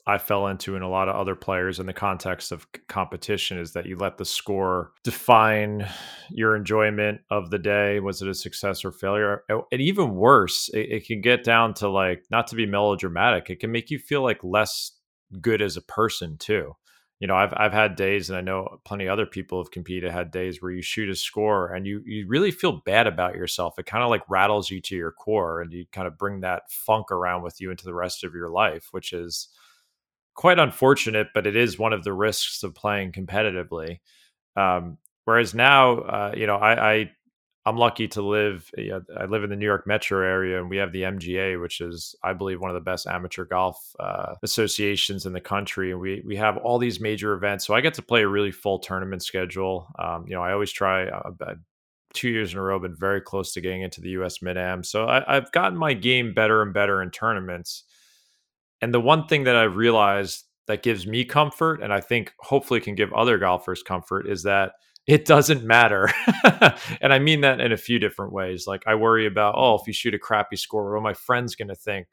[0.06, 3.72] I fell into and a lot of other players in the context of competition is
[3.72, 5.88] that you let the score define
[6.30, 7.98] your enjoyment of the day.
[7.98, 9.42] Was it a success or failure?
[9.48, 13.60] And even worse, it, it can get down to like, not to be melodramatic, it
[13.60, 14.92] can make you feel like less
[15.40, 16.74] good as a person too
[17.18, 20.10] you know, I've I've had days, and I know plenty of other people have competed
[20.10, 23.78] had days where you shoot a score and you you really feel bad about yourself.
[23.78, 26.70] It kind of like rattles you to your core, and you kind of bring that
[26.70, 29.48] funk around with you into the rest of your life, which is
[30.36, 33.98] quite unfortunate, but it is one of the risks of playing competitively.
[34.54, 37.10] Um, whereas now, uh, you know, I, I
[37.66, 38.70] I'm lucky to live.
[38.78, 41.60] You know, I live in the New York metro area, and we have the MGA,
[41.60, 45.90] which is, I believe, one of the best amateur golf uh, associations in the country.
[45.90, 48.52] And we we have all these major events, so I get to play a really
[48.52, 49.88] full tournament schedule.
[49.98, 51.08] Um, you know, I always try.
[51.08, 51.54] Uh,
[52.14, 54.40] two years in a row, been very close to getting into the U.S.
[54.40, 54.82] Mid Am.
[54.82, 57.84] So I, I've gotten my game better and better in tournaments.
[58.80, 62.80] And the one thing that I've realized that gives me comfort, and I think hopefully
[62.80, 64.72] can give other golfers comfort, is that
[65.06, 66.10] it doesn't matter.
[67.00, 68.66] and I mean that in a few different ways.
[68.66, 71.54] Like I worry about, oh, if you shoot a crappy score, what are my friends
[71.54, 72.06] going to think?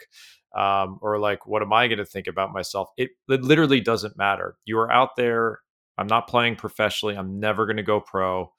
[0.56, 2.89] Um, or like, what am I going to think about myself?
[2.95, 4.56] It, it literally doesn't matter.
[4.65, 5.62] You are out there.
[5.97, 7.15] I'm not playing professionally.
[7.15, 8.52] I'm never going to go pro.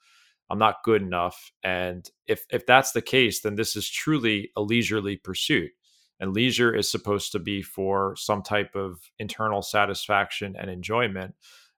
[0.49, 1.51] I'm not good enough.
[1.63, 5.71] And if if that's the case, then this is truly a leisurely pursuit.
[6.19, 11.35] And leisure is supposed to be for some type of internal satisfaction and enjoyment.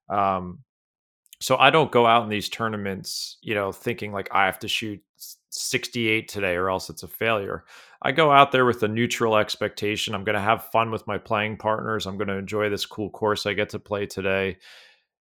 [0.08, 0.60] Um,
[1.40, 4.68] so I don't go out in these tournaments, you know, thinking like I have to
[4.68, 5.00] shoot
[5.50, 7.64] 68 today or else it's a failure.
[8.02, 10.14] I go out there with a neutral expectation.
[10.14, 12.06] I'm going to have fun with my playing partners.
[12.06, 14.58] I'm going to enjoy this cool course I get to play today.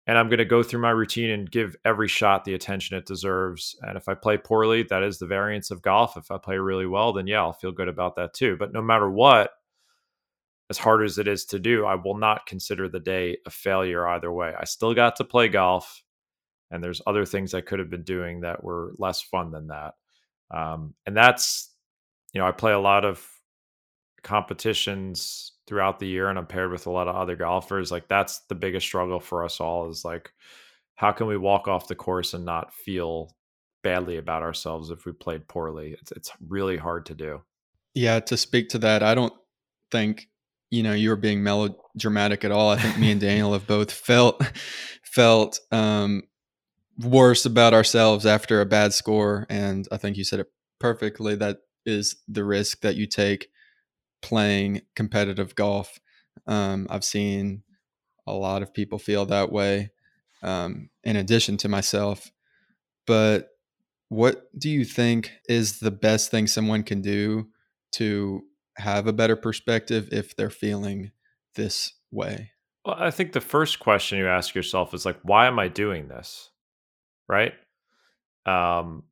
[0.08, 3.06] And I'm going to go through my routine and give every shot the attention it
[3.06, 3.76] deserves.
[3.82, 6.15] And if I play poorly, that is the variance of golf.
[6.15, 8.56] If I play really well, then yeah, I'll feel good about that too.
[8.58, 9.52] But no matter what,
[10.70, 14.08] as hard as it is to do, I will not consider the day a failure
[14.08, 14.54] either way.
[14.58, 16.02] I still got to play golf
[16.72, 19.93] and there's other things I could have been doing that were less fun than that.
[20.52, 21.74] Um, and that's,
[22.34, 23.26] you know, I play a lot of
[24.24, 27.92] competitions throughout the year and I'm paired with a lot of other golfers.
[27.92, 30.32] Like that's the biggest struggle for us all is like,
[30.96, 33.36] how can we walk off the course and not feel
[33.84, 35.96] badly about ourselves if we played poorly?
[36.00, 37.42] It's, it's really hard to do.
[37.94, 38.20] Yeah.
[38.22, 39.34] To speak to that, I don't
[39.92, 40.30] think,
[40.72, 42.70] you know, you were being melodramatic at all.
[42.70, 44.42] I think me and Daniel have both felt,
[45.04, 46.24] felt, um,
[47.00, 49.46] worse about ourselves after a bad score.
[49.50, 50.48] And I think you said it
[50.80, 51.36] perfectly.
[51.36, 53.50] That is the risk that you take
[54.22, 56.00] playing competitive golf.
[56.46, 57.64] Um, I've seen
[58.26, 59.92] a lot of people feel that way,
[60.44, 62.32] um, in addition to myself.
[63.06, 63.50] But
[64.10, 67.50] what do you think is the best thing someone can do
[67.94, 68.44] to
[68.78, 71.12] have a better perspective if they're feeling
[71.56, 72.52] this way?
[72.86, 76.08] Well, I think the first question you ask yourself is like, why am I doing
[76.08, 76.52] this?
[77.28, 77.54] right?
[78.46, 79.04] Um,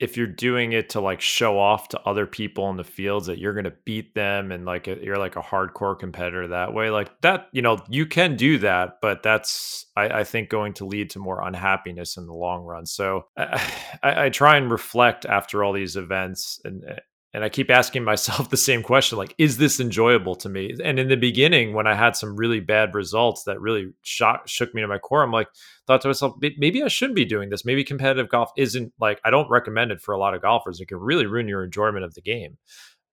[0.00, 3.38] if you're doing it to like show off to other people in the fields that
[3.38, 7.20] you're going to beat them and like you're like a hardcore competitor that way, like
[7.22, 11.10] that, you know, you can do that, but that's I, I think going to lead
[11.10, 12.86] to more unhappiness in the long run.
[12.86, 16.98] So I, I, I try and reflect after all these events and eh,
[17.38, 20.74] and I keep asking myself the same question like is this enjoyable to me?
[20.82, 24.74] And in the beginning when I had some really bad results that really shock, shook
[24.74, 25.46] me to my core I'm like
[25.86, 27.64] thought to myself maybe I shouldn't be doing this.
[27.64, 30.80] Maybe competitive golf isn't like I don't recommend it for a lot of golfers.
[30.80, 32.58] It can really ruin your enjoyment of the game.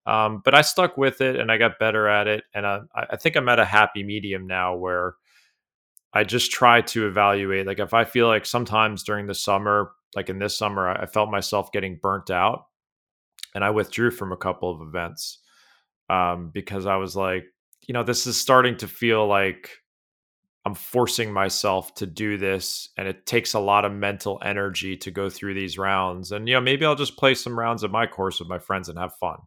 [0.06, 2.42] Um, but I stuck with it and I got better at it.
[2.52, 5.14] And I, I think I'm at a happy medium now where
[6.12, 10.30] I just try to evaluate like if I feel like sometimes during the summer like
[10.30, 12.64] in this summer I felt myself getting burnt out
[13.56, 15.38] and I withdrew from a couple of events
[16.10, 17.46] um, because I was like,
[17.88, 19.70] you know, this is starting to feel like
[20.66, 25.10] I'm forcing myself to do this, and it takes a lot of mental energy to
[25.10, 26.32] go through these rounds.
[26.32, 28.90] And you know, maybe I'll just play some rounds of my course with my friends
[28.90, 29.38] and have fun.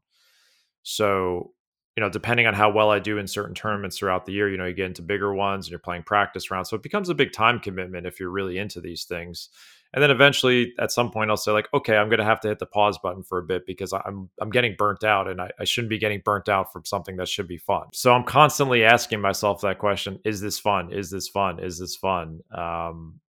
[0.81, 1.51] So,
[1.95, 4.57] you know, depending on how well I do in certain tournaments throughout the year, you
[4.57, 6.69] know, you get into bigger ones and you're playing practice rounds.
[6.69, 9.49] So it becomes a big time commitment if you're really into these things
[9.93, 12.47] and then eventually at some point i'll say like okay i'm going to have to
[12.47, 15.49] hit the pause button for a bit because i'm i'm getting burnt out and I,
[15.59, 18.83] I, shouldn't be getting burnt out from something that should be fun so i'm constantly
[18.83, 23.19] asking myself that question is this fun is this fun is this fun um,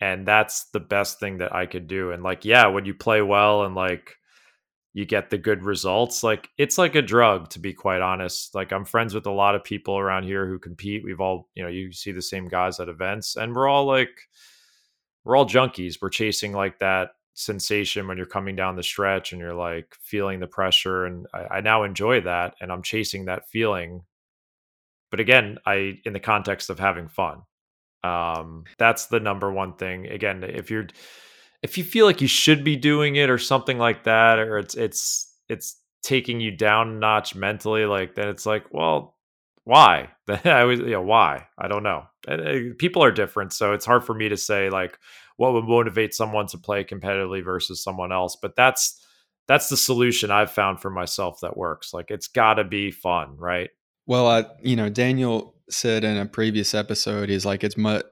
[0.00, 3.22] and that's the best thing that i could do and like yeah when you play
[3.22, 4.16] well and like
[4.94, 6.22] you get the good results.
[6.22, 8.54] Like it's like a drug, to be quite honest.
[8.54, 11.02] Like I'm friends with a lot of people around here who compete.
[11.04, 14.10] We've all, you know, you see the same guys at events, and we're all like,
[15.24, 15.98] we're all junkies.
[16.00, 20.40] We're chasing like that sensation when you're coming down the stretch and you're like feeling
[20.40, 21.06] the pressure.
[21.06, 24.02] And I, I now enjoy that, and I'm chasing that feeling.
[25.10, 27.42] But again, I in the context of having fun.
[28.04, 30.06] Um, that's the number one thing.
[30.06, 30.88] Again, if you're
[31.62, 34.74] if you feel like you should be doing it or something like that, or it's
[34.74, 39.16] it's it's taking you down notch mentally, like then it's like, well,
[39.64, 40.10] why?
[40.44, 41.46] I was, you know, why?
[41.58, 42.04] I don't know.
[42.26, 44.98] Uh, people are different, so it's hard for me to say like
[45.36, 48.36] what would motivate someone to play competitively versus someone else.
[48.40, 49.04] But that's
[49.48, 51.92] that's the solution I've found for myself that works.
[51.92, 53.70] Like it's got to be fun, right?
[54.06, 58.04] Well, uh, you know, Daniel said in a previous episode, he's like it's much,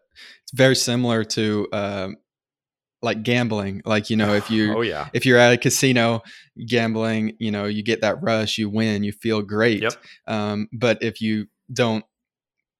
[0.42, 2.16] it's very similar to um,
[3.02, 5.08] like gambling like you know if you oh yeah.
[5.14, 6.22] if you're at a casino
[6.66, 9.82] gambling you know you get that rush you win you feel great.
[9.82, 9.94] Yep.
[10.26, 12.04] um, but if you don't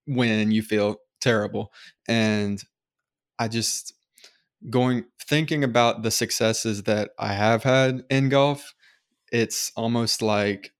[0.07, 1.73] win you feel terrible.
[2.09, 2.63] And
[3.39, 3.95] i just
[4.69, 8.75] going thinking about the successes that i have had in golf
[9.33, 10.73] it's almost like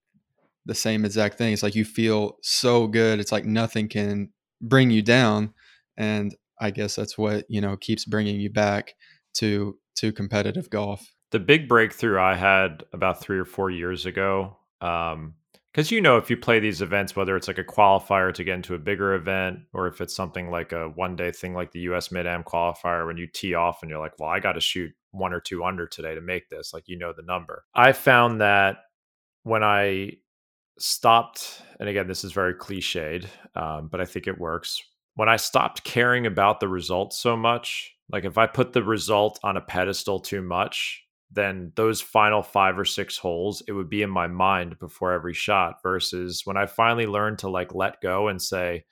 [0.67, 1.53] the same exact thing.
[1.53, 3.19] It's like you feel so good.
[3.19, 5.55] It's like nothing can bring you down.
[5.97, 8.95] And i guess that's what you know keeps bringing you back
[9.35, 11.15] to to competitive golf.
[11.31, 15.35] The big breakthrough I had about three or four years ago, because um,
[15.89, 18.75] you know, if you play these events, whether it's like a qualifier to get into
[18.75, 22.11] a bigger event, or if it's something like a one day thing like the U.S.
[22.11, 24.93] Mid Am qualifier, when you tee off and you're like, "Well, I got to shoot
[25.13, 27.65] one or two under today to make this," like you know the number.
[27.75, 28.79] I found that
[29.45, 30.13] when I
[30.79, 34.83] stopped, and again, this is very cliched, um, but I think it works.
[35.15, 39.39] When I stopped caring about the results so much like if I put the result
[39.43, 44.03] on a pedestal too much, then those final five or six holes, it would be
[44.03, 45.77] in my mind before every shot.
[45.83, 48.85] Versus when I finally learned to like let go and say,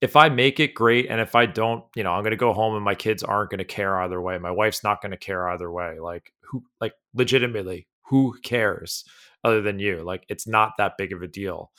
[0.00, 2.52] if I make it great, and if I don't, you know, I'm going to go
[2.52, 4.38] home and my kids aren't going to care either way.
[4.38, 5.98] My wife's not going to care either way.
[5.98, 9.04] Like who, like legitimately, who cares
[9.42, 10.02] other than you?
[10.02, 11.72] Like it's not that big of a deal,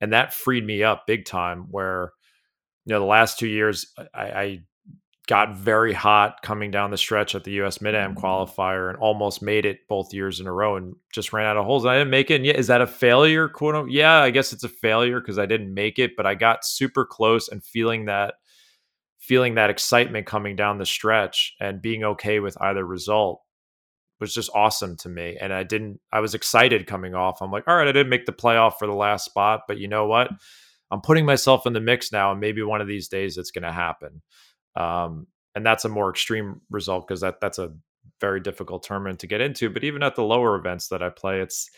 [0.00, 1.66] and that freed me up big time.
[1.70, 2.12] Where
[2.84, 4.58] you know the last two years, I, I
[5.28, 8.24] got very hot coming down the stretch at the US Mid Am mm-hmm.
[8.24, 11.64] qualifier and almost made it both years in a row and just ran out of
[11.64, 11.86] holes.
[11.86, 12.36] I didn't make it.
[12.36, 13.48] And yeah, is that a failure?
[13.48, 13.92] Quote unquote.
[13.92, 17.04] Yeah, I guess it's a failure because I didn't make it, but I got super
[17.04, 18.34] close and feeling that
[19.20, 23.40] feeling that excitement coming down the stretch and being okay with either result
[24.18, 25.36] was just awesome to me.
[25.40, 27.40] And I didn't I was excited coming off.
[27.40, 29.86] I'm like, all right, I didn't make the playoff for the last spot, but you
[29.86, 30.30] know what?
[30.90, 33.62] I'm putting myself in the mix now, and maybe one of these days it's going
[33.62, 34.20] to happen.
[34.76, 37.74] Um, and that's a more extreme result because that that's a
[38.20, 39.68] very difficult tournament to get into.
[39.68, 41.70] But even at the lower events that I play, it's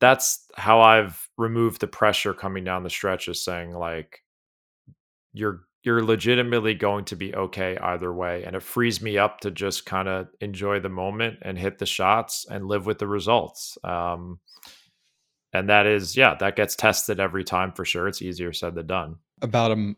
[0.00, 4.22] that's how I've removed the pressure coming down the stretch is saying like
[5.32, 9.50] you're you're legitimately going to be okay either way and it frees me up to
[9.52, 13.78] just kind of enjoy the moment and hit the shots and live with the results
[13.84, 14.40] um,
[15.52, 18.86] and that is yeah that gets tested every time for sure it's easier said than
[18.86, 19.94] done about a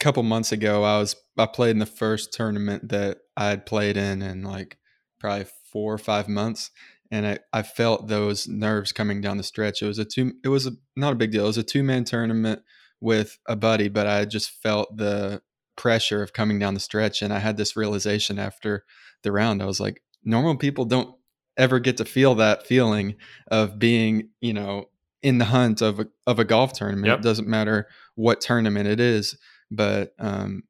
[0.00, 3.96] couple months ago, I was I played in the first tournament that I had played
[3.96, 4.78] in in like
[5.20, 6.70] probably four or five months,
[7.10, 9.82] and I, I felt those nerves coming down the stretch.
[9.82, 10.32] It was a two.
[10.42, 11.44] It was a, not a big deal.
[11.44, 12.62] It was a two man tournament
[13.00, 15.42] with a buddy, but I just felt the
[15.76, 18.84] pressure of coming down the stretch, and I had this realization after
[19.22, 19.62] the round.
[19.62, 21.14] I was like, normal people don't
[21.56, 23.16] ever get to feel that feeling
[23.50, 24.86] of being, you know,
[25.22, 27.06] in the hunt of a of a golf tournament.
[27.06, 27.18] Yep.
[27.18, 29.36] It doesn't matter what tournament it is
[29.70, 30.62] but um,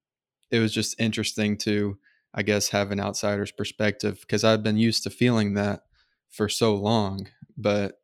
[0.50, 1.96] it was just interesting to
[2.34, 5.82] i guess have an outsider's perspective because i've been used to feeling that
[6.28, 8.00] for so long but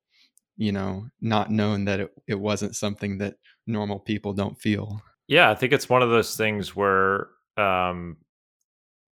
[0.56, 5.02] you know not knowing that it, it wasn't something that normal people don't feel.
[5.28, 8.18] Yeah i think it's one of those things where um,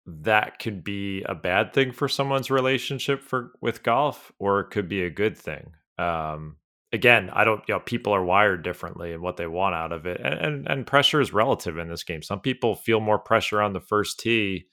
[0.06, 4.88] that could be a bad thing for someone's relationship for with golf or it could
[4.90, 6.56] be a good thing um,
[6.92, 10.06] again, I don't, you know, people are wired differently and what they want out of
[10.06, 10.20] it.
[10.22, 12.24] And, and, and pressure is relative in this game.
[12.24, 14.66] Some people feel more pressure on the first tee,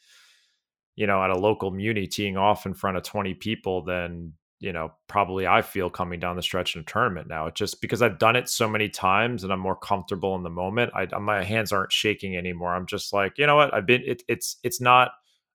[0.94, 4.72] you know, at a local muni teeing off in front of 20 people than, you
[4.72, 7.46] know, probably I feel coming down the stretch in a tournament now.
[7.48, 10.48] It's just because I've done it so many times and I'm more comfortable in the
[10.48, 10.92] moment.
[10.94, 12.74] I, my hands aren't shaking anymore.
[12.74, 13.74] I'm just like, you know what?
[13.74, 15.10] I've been, it, it's, it's not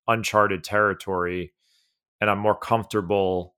[0.07, 1.53] uncharted territory
[2.19, 3.55] and I'm more comfortable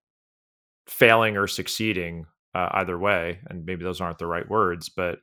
[0.88, 2.26] failing or succeeding
[2.56, 5.20] uh, either way and maybe those aren't the right words but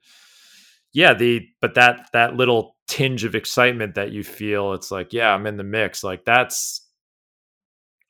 [0.93, 5.33] yeah the but that that little tinge of excitement that you feel it's like yeah
[5.33, 6.89] i'm in the mix like that's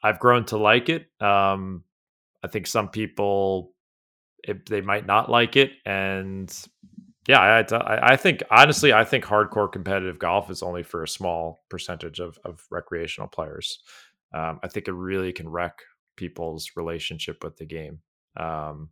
[0.03, 1.85] i've grown to like it um
[2.43, 3.75] I think some people
[4.43, 6.51] it, they might not like it, and
[7.29, 11.59] yeah, I, I think honestly, I think hardcore competitive golf is only for a small
[11.69, 13.81] percentage of of recreational players.
[14.35, 15.81] Um, I think it really can wreck
[16.17, 18.01] people's relationship with the game.
[18.37, 18.91] Um,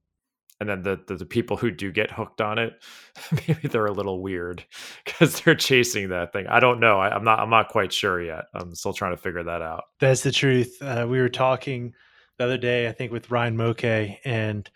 [0.60, 2.82] and then the, the, the people who do get hooked on it,
[3.48, 4.64] maybe they're a little weird
[5.04, 6.46] because they're chasing that thing.
[6.48, 6.98] I don't know.
[6.98, 8.44] I, am not I'm not quite sure yet.
[8.54, 9.84] I'm still trying to figure that out.
[10.00, 10.80] That's the truth.
[10.82, 11.94] Uh, we were talking
[12.38, 14.70] the other day, I think, with Ryan Moke, and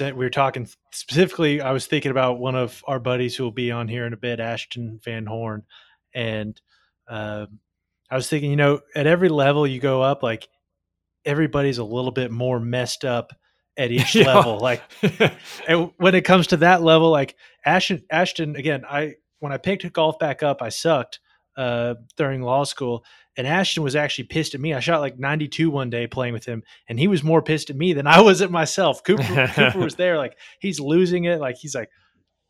[0.00, 1.60] we were talking specifically.
[1.60, 4.16] I was thinking about one of our buddies who will be on here in a
[4.16, 5.62] bit, Ashton Van Horn,
[6.14, 6.60] and
[7.08, 7.46] uh,
[8.10, 10.48] I was thinking, you know, at every level you go up, like
[11.24, 13.32] everybody's a little bit more messed up
[13.76, 14.34] at each yeah.
[14.34, 14.58] level.
[14.58, 14.82] Like,
[15.68, 19.90] and when it comes to that level, like Ashton, Ashton, again, I when I picked
[19.92, 21.20] golf back up, I sucked
[21.56, 23.04] uh, during law school,
[23.36, 24.74] and Ashton was actually pissed at me.
[24.74, 27.76] I shot like 92 one day playing with him, and he was more pissed at
[27.76, 29.02] me than I was at myself.
[29.04, 31.40] Cooper, Cooper was there, like he's losing it.
[31.40, 31.90] Like he's like,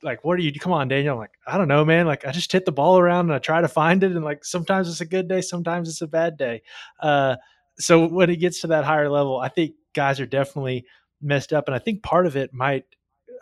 [0.03, 0.53] like what are you?
[0.59, 1.15] Come on, Daniel.
[1.15, 2.07] I'm like, I don't know, man.
[2.07, 4.45] Like I just hit the ball around and I try to find it, and like
[4.45, 6.63] sometimes it's a good day, sometimes it's a bad day.
[7.01, 7.37] Uh,
[7.79, 10.87] so when it gets to that higher level, I think guys are definitely
[11.21, 12.85] messed up, and I think part of it might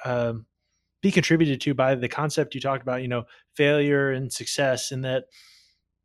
[0.04, 0.46] um,
[1.02, 3.02] be contributed to by the concept you talked about.
[3.02, 5.24] You know, failure and success, and that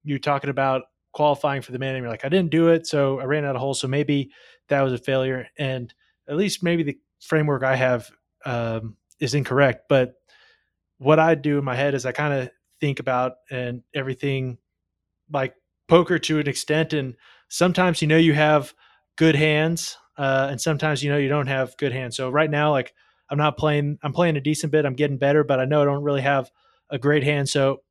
[0.04, 3.20] you're talking about qualifying for the man, and you're like, I didn't do it, so
[3.20, 4.32] I ran out of holes, so maybe
[4.70, 5.94] that was a failure, and
[6.28, 8.10] at least maybe the framework I have
[8.46, 9.86] um, is incorrect.
[9.90, 10.14] But
[10.98, 12.50] what I do in my head is I kind of
[12.80, 14.58] think about and everything
[15.32, 15.56] like
[15.88, 17.16] poker to an extent, and
[17.50, 18.74] sometimes you know you have
[19.18, 22.18] good hands uh, and sometimes you know you don't have good hands.
[22.18, 22.94] So right now, like
[23.30, 24.86] I'm not playing, I'm playing a decent bit.
[24.86, 26.52] I'm getting better, but I know I don't really have
[26.90, 27.48] a great hand.
[27.48, 27.84] So,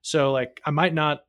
[0.00, 1.24] so like I might not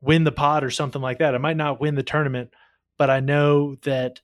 [0.00, 1.34] win the pot or something like that.
[1.34, 2.50] I might not win the tournament,
[2.98, 4.20] but I know that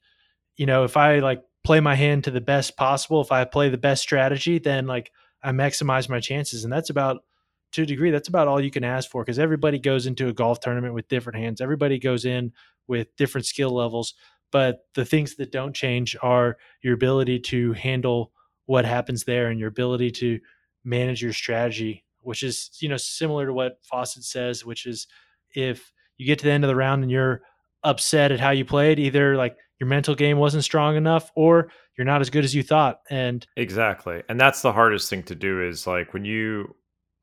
[0.56, 3.68] you know if I like play my hand to the best possible, if I play
[3.68, 5.10] the best strategy, then like
[5.42, 7.24] I maximize my chances, and that's about
[7.72, 8.12] to a degree.
[8.12, 11.08] That's about all you can ask for because everybody goes into a golf tournament with
[11.08, 11.60] different hands.
[11.60, 12.52] Everybody goes in
[12.86, 14.14] with different skill levels.
[14.52, 18.32] But the things that don't change are your ability to handle
[18.66, 20.38] what happens there and your ability to
[20.84, 25.06] manage your strategy, which is, you know, similar to what Fawcett says, which is
[25.54, 27.42] if you get to the end of the round and you're
[27.82, 32.04] upset at how you played, either like your mental game wasn't strong enough or you're
[32.04, 33.00] not as good as you thought.
[33.10, 34.22] And exactly.
[34.28, 36.74] And that's the hardest thing to do is like when you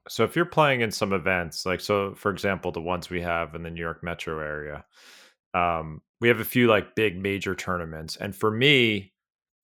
[0.09, 3.55] so if you're playing in some events, like so for example, the ones we have
[3.55, 4.85] in the New York metro area,
[5.53, 8.15] um, we have a few like big major tournaments.
[8.15, 9.13] And for me,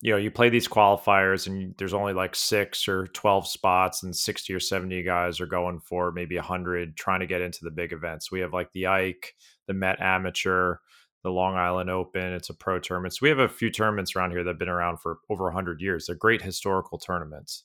[0.01, 4.15] you know, you play these qualifiers and there's only like six or 12 spots and
[4.15, 7.91] 60 or 70 guys are going for maybe 100 trying to get into the big
[7.91, 8.31] events.
[8.31, 9.35] We have like the Ike,
[9.67, 10.77] the Met Amateur,
[11.23, 12.33] the Long Island Open.
[12.33, 13.13] It's a pro tournament.
[13.13, 15.81] So we have a few tournaments around here that have been around for over 100
[15.81, 16.05] years.
[16.05, 17.63] They're great historical tournaments.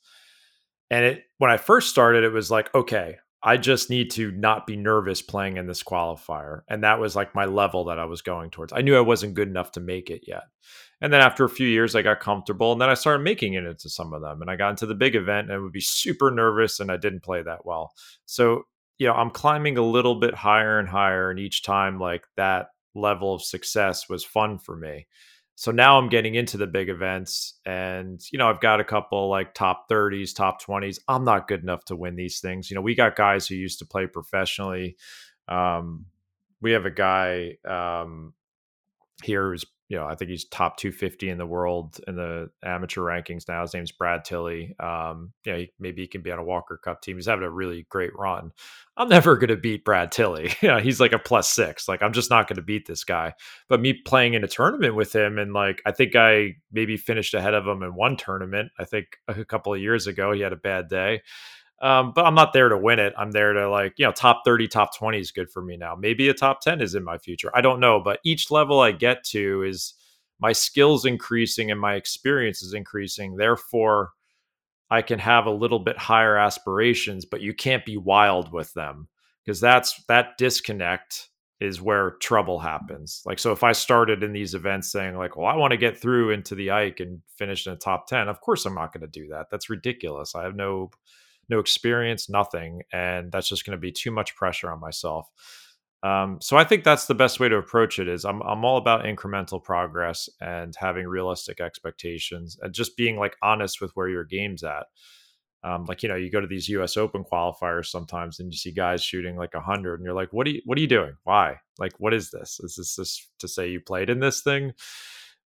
[0.91, 3.17] And it when I first started, it was like, okay,
[3.47, 6.63] I just need to not be nervous playing in this qualifier.
[6.67, 8.73] And that was like my level that I was going towards.
[8.73, 10.45] I knew I wasn't good enough to make it yet.
[11.03, 12.73] And then after a few years, I got comfortable.
[12.73, 14.41] And then I started making it into some of them.
[14.41, 16.97] And I got into the big event and I would be super nervous and I
[16.97, 17.93] didn't play that well.
[18.25, 18.63] So,
[18.97, 21.31] you know, I'm climbing a little bit higher and higher.
[21.31, 25.07] And each time, like that level of success was fun for me
[25.57, 29.29] so now I'm getting into the big events and you know I've got a couple
[29.29, 30.99] like top 30s, top 20s.
[31.07, 32.71] I'm not good enough to win these things.
[32.71, 34.97] You know, we got guys who used to play professionally.
[35.49, 36.07] Um,
[36.61, 38.35] we have a guy um,
[39.23, 43.03] here who's you know, I think he's top 250 in the world in the amateur
[43.03, 43.61] rankings now.
[43.61, 44.75] His name's Brad Tilley.
[44.81, 47.17] Um, yeah, he, maybe he can be on a Walker Cup team.
[47.17, 48.53] He's having a really great run.
[48.97, 50.55] I'm never going to beat Brad Tilley.
[50.63, 51.87] yeah, he's like a plus six.
[51.87, 53.35] Like I'm just not going to beat this guy.
[53.69, 57.35] But me playing in a tournament with him, and like I think I maybe finished
[57.35, 58.73] ahead of him in one tournament.
[58.79, 61.21] I think a couple of years ago he had a bad day.
[61.81, 63.13] Um, but I'm not there to win it.
[63.19, 65.95] I'm there to like, you know, top 30, top 20 is good for me now.
[65.95, 67.51] Maybe a top 10 is in my future.
[67.55, 68.01] I don't know.
[68.01, 69.95] But each level I get to is
[70.39, 73.37] my skills increasing and my experience is increasing.
[73.37, 74.13] Therefore,
[74.91, 79.09] I can have a little bit higher aspirations, but you can't be wild with them
[79.45, 81.29] because that's that disconnect
[81.61, 83.23] is where trouble happens.
[83.25, 85.99] Like, so if I started in these events saying, like, well, I want to get
[85.99, 89.01] through into the Ike and finish in the top 10, of course I'm not going
[89.03, 89.47] to do that.
[89.51, 90.35] That's ridiculous.
[90.35, 90.91] I have no
[91.49, 92.83] no experience, nothing.
[92.93, 95.29] And that's just going to be too much pressure on myself.
[96.03, 98.77] Um, so I think that's the best way to approach it is I'm, I'm all
[98.77, 104.25] about incremental progress and having realistic expectations and just being like honest with where your
[104.25, 104.85] game's at.
[105.65, 108.71] Um, like, you know, you go to these US open qualifiers sometimes and you see
[108.71, 111.15] guys shooting like a hundred and you're like, what are you, what are you doing?
[111.23, 111.57] Why?
[111.79, 112.61] Like, what is this?
[112.63, 114.73] Is this, this to say you played in this thing?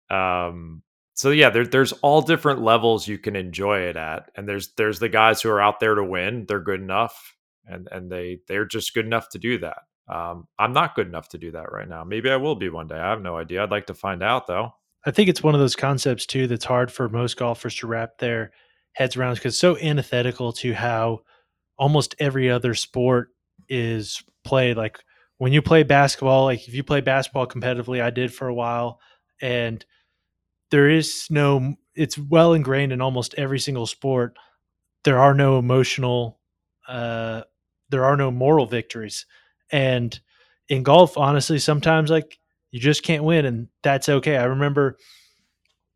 [0.09, 0.82] Um,
[1.14, 4.98] so yeah, there, there's all different levels you can enjoy it at, and there's there's
[4.98, 6.44] the guys who are out there to win.
[6.46, 7.36] They're good enough,
[7.66, 9.78] and and they they're just good enough to do that.
[10.12, 12.04] Um, I'm not good enough to do that right now.
[12.04, 12.96] Maybe I will be one day.
[12.96, 13.62] I have no idea.
[13.62, 14.72] I'd like to find out though.
[15.06, 18.18] I think it's one of those concepts too that's hard for most golfers to wrap
[18.18, 18.50] their
[18.94, 21.20] heads around because it's so antithetical to how
[21.78, 23.28] almost every other sport
[23.68, 24.76] is played.
[24.76, 24.98] Like
[25.38, 28.98] when you play basketball, like if you play basketball competitively, I did for a while,
[29.40, 29.84] and
[30.75, 34.37] there is no, it's well ingrained in almost every single sport.
[35.05, 36.41] There are no emotional,
[36.89, 37.43] uh,
[37.91, 39.25] there are no moral victories.
[39.70, 40.18] And
[40.68, 42.41] in golf, honestly, sometimes like
[42.72, 44.37] you just can't win, and that's okay.
[44.37, 44.99] I remember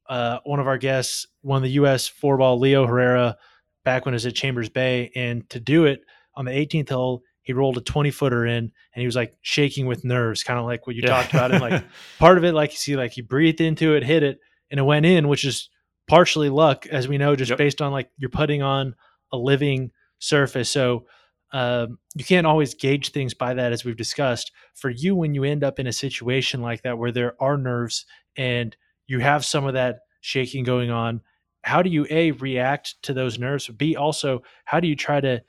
[0.09, 2.07] uh, one of our guests, won the U.S.
[2.07, 3.37] four ball, Leo Herrera,
[3.85, 6.03] back when it was at Chambers Bay, and to do it
[6.37, 9.87] on the 18th hole, he rolled a 20 footer in, and he was like shaking
[9.87, 11.09] with nerves, kind of like what you yeah.
[11.09, 11.51] talked about.
[11.51, 11.83] And like
[12.21, 14.39] part of it, like you see, like he breathed into it, hit it,
[14.71, 15.71] and it went in, which is
[16.07, 17.59] partially luck, as we know, just yep.
[17.59, 18.95] based on like you're putting on
[19.33, 20.71] a living surface.
[20.71, 21.07] So
[21.53, 24.53] um, you can't always gauge things by that, as we've discussed.
[24.75, 28.07] For you, when you end up in a situation like that where there are nerves
[28.37, 31.21] and you have some of that shaking going on,
[31.63, 33.69] how do you a react to those nerves?
[33.69, 35.43] B also, how do you try to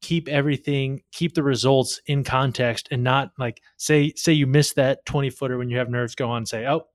[0.00, 5.04] keep everything, keep the results in context, and not like say say you miss that
[5.04, 6.86] twenty footer when you have nerves go on, and say, oh.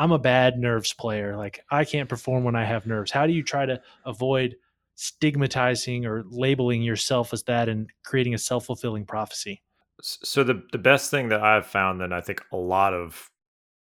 [0.00, 1.36] I'm a bad nerves player.
[1.36, 3.10] Like I can't perform when I have nerves.
[3.10, 4.56] How do you try to avoid
[5.00, 9.62] stigmatizing or labeling yourself as that and creating a self-fulfilling prophecy
[10.02, 13.30] so the the best thing that i've found and i think a lot of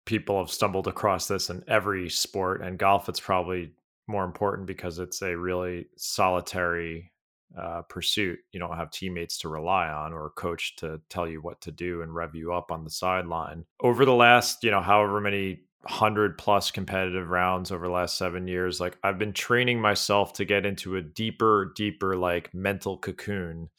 [0.05, 3.71] people have stumbled across this in every sport and golf it's probably
[4.07, 7.09] more important because it's a really solitary
[7.57, 11.41] uh, pursuit you don't have teammates to rely on or a coach to tell you
[11.41, 14.81] what to do and rev you up on the sideline over the last you know
[14.81, 19.79] however many 100 plus competitive rounds over the last seven years like i've been training
[19.79, 23.69] myself to get into a deeper deeper like mental cocoon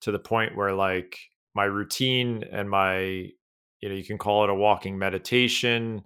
[0.00, 1.18] to the point where like
[1.54, 6.02] my routine and my you know you can call it a walking meditation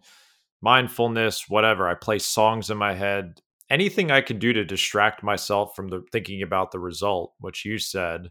[0.62, 3.40] mindfulness whatever i play songs in my head
[3.70, 7.78] anything i can do to distract myself from the thinking about the result which you
[7.78, 8.30] said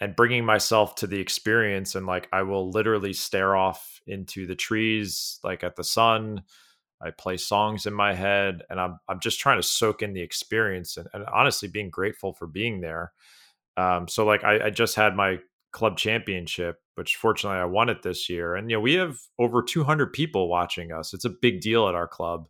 [0.00, 4.54] and bringing myself to the experience and like i will literally stare off into the
[4.54, 6.42] trees like at the sun.
[7.02, 10.20] I play songs in my head and i'm, I'm just trying to soak in the
[10.22, 13.12] experience and, and honestly being grateful for being there.
[13.76, 15.38] Um, so like I, I just had my
[15.72, 19.62] club championship which fortunately i won it this year and you know we have over
[19.62, 21.14] 200 people watching us.
[21.14, 22.48] It's a big deal at our club.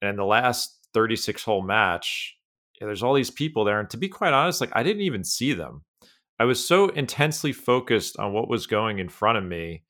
[0.00, 2.36] And the last 36 hole match
[2.80, 5.24] yeah, there's all these people there and to be quite honest like i didn't even
[5.24, 5.82] see them
[6.38, 9.84] I was so intensely focused on what was going in front of me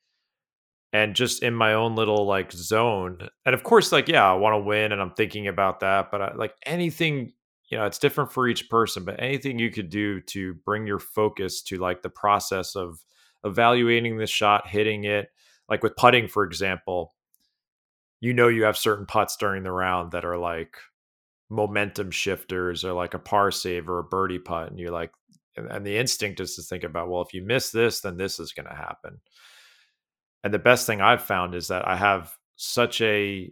[0.92, 3.28] and just in my own little like zone.
[3.44, 6.10] And of course, like, yeah, I want to win and I'm thinking about that.
[6.10, 7.32] But I, like anything,
[7.70, 10.98] you know, it's different for each person, but anything you could do to bring your
[10.98, 12.98] focus to like the process of
[13.42, 15.28] evaluating the shot, hitting it,
[15.68, 17.14] like with putting, for example,
[18.20, 20.76] you know, you have certain putts during the round that are like
[21.50, 24.70] momentum shifters or like a par save or a birdie putt.
[24.70, 25.10] And you're like,
[25.56, 28.52] and, the instinct is to think about well if you miss this then this is
[28.52, 29.20] going to happen.
[30.42, 33.50] And the best thing i've found is that i have such a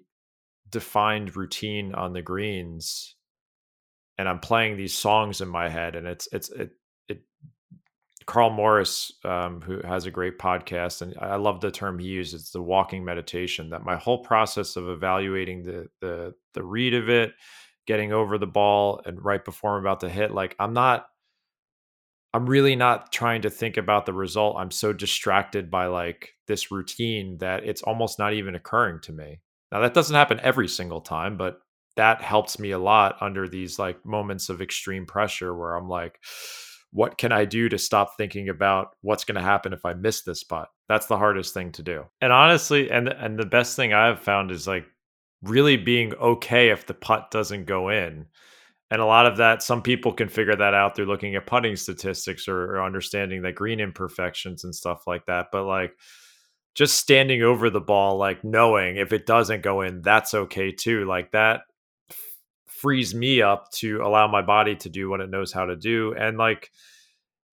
[0.71, 3.17] defined routine on the greens
[4.19, 6.71] and i'm playing these songs in my head and it's it's it
[7.09, 7.23] it
[8.27, 12.51] karl morris um, who has a great podcast and i love the term he uses
[12.51, 17.33] the walking meditation that my whole process of evaluating the the the read of it
[17.87, 21.07] getting over the ball and right before i'm about to hit like i'm not
[22.35, 24.57] I'm really not trying to think about the result.
[24.59, 29.41] I'm so distracted by like this routine that it's almost not even occurring to me.
[29.71, 31.59] Now that doesn't happen every single time, but
[31.97, 36.19] that helps me a lot under these like moments of extreme pressure where I'm like
[36.93, 40.23] what can I do to stop thinking about what's going to happen if I miss
[40.23, 40.69] this putt?
[40.89, 42.05] That's the hardest thing to do.
[42.21, 44.85] And honestly, and and the best thing I've found is like
[45.43, 48.27] really being okay if the putt doesn't go in
[48.93, 51.77] and a lot of that, some people can figure that out through looking at putting
[51.77, 55.47] statistics or, or understanding the green imperfections and stuff like that.
[55.51, 55.97] But like
[56.75, 61.07] just standing over the ball, like knowing if it doesn't go in, that's okay too.
[61.07, 61.63] Like that
[62.67, 66.13] frees me up to allow my body to do what it knows how to do.
[66.13, 66.71] And like,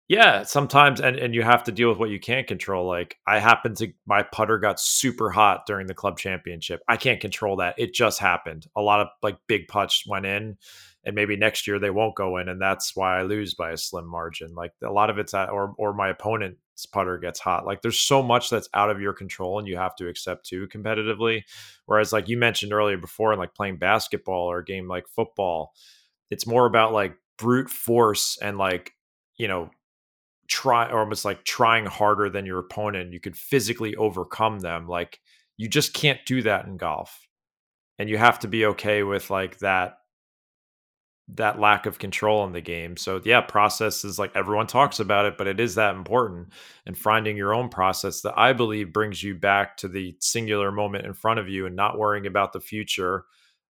[0.10, 2.86] yeah, sometimes and, and you have to deal with what you can't control.
[2.86, 6.82] Like I happened to my putter got super hot during the club championship.
[6.90, 7.76] I can't control that.
[7.78, 8.68] It just happened.
[8.76, 10.58] A lot of like big putts went in
[11.06, 13.78] and maybe next year they won't go in and that's why I lose by a
[13.78, 14.54] slim margin.
[14.54, 17.66] Like a lot of it's at, or or my opponent's putter gets hot.
[17.66, 20.68] Like there's so much that's out of your control and you have to accept too
[20.68, 21.44] competitively.
[21.86, 25.74] Whereas like you mentioned earlier before, and like playing basketball or a game like football,
[26.30, 28.92] it's more about like brute force and like,
[29.38, 29.70] you know,
[30.50, 33.14] try or almost like trying harder than your opponent.
[33.14, 34.88] You could physically overcome them.
[34.88, 35.20] Like
[35.56, 37.28] you just can't do that in golf.
[37.98, 39.99] And you have to be okay with like that
[41.36, 42.98] that lack of control in the game.
[42.98, 46.50] So yeah, process is like everyone talks about it, but it is that important.
[46.86, 51.06] And finding your own process that I believe brings you back to the singular moment
[51.06, 53.26] in front of you and not worrying about the future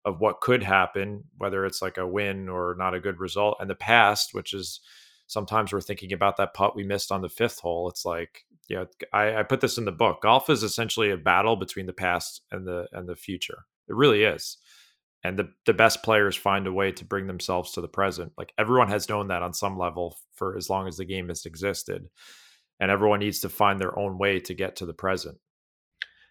[0.04, 3.70] of what could happen, whether it's like a win or not a good result, and
[3.70, 4.80] the past, which is
[5.26, 7.88] sometimes we're thinking about that putt we missed on the fifth hole.
[7.88, 10.22] It's like, yeah, you know, I, I put this in the book.
[10.22, 13.64] Golf is essentially a battle between the past and the and the future.
[13.88, 14.58] It really is
[15.24, 18.32] and the, the best players find a way to bring themselves to the present.
[18.36, 21.46] Like everyone has known that on some level for as long as the game has
[21.46, 22.06] existed
[22.78, 25.38] and everyone needs to find their own way to get to the present.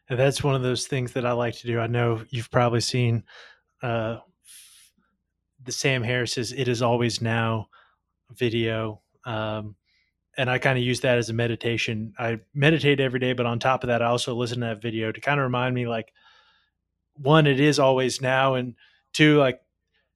[0.09, 1.79] And that's one of those things that i like to do.
[1.79, 3.23] I know you've probably seen
[3.81, 4.19] uh,
[5.63, 7.67] the sam harris's it is always now
[8.31, 9.75] video um,
[10.37, 12.13] and i kind of use that as a meditation.
[12.19, 15.11] I meditate every day but on top of that i also listen to that video
[15.11, 16.11] to kind of remind me like
[17.15, 18.75] one, it is always now, and
[19.13, 19.59] two, like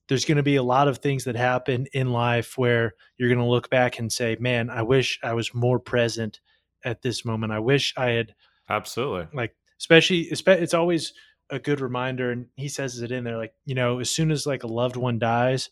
[0.07, 3.39] there's going to be a lot of things that happen in life where you're going
[3.39, 6.39] to look back and say, "Man, I wish I was more present
[6.83, 7.53] at this moment.
[7.53, 8.35] I wish I had."
[8.69, 9.27] Absolutely.
[9.33, 11.13] Like, especially, it's always
[11.49, 13.37] a good reminder, and he says it in there.
[13.37, 15.69] Like, you know, as soon as like a loved one dies,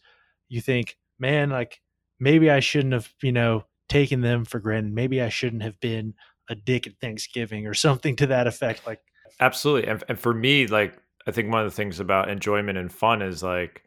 [0.50, 1.82] you think, "Man, like
[2.20, 4.94] maybe I shouldn't have, you know, taken them for granted.
[4.94, 6.14] Maybe I shouldn't have been
[6.50, 9.00] a dick at Thanksgiving or something to that effect." Like,
[9.40, 10.98] absolutely, and, and for me, like
[11.28, 13.84] I think one of the things about enjoyment and fun is like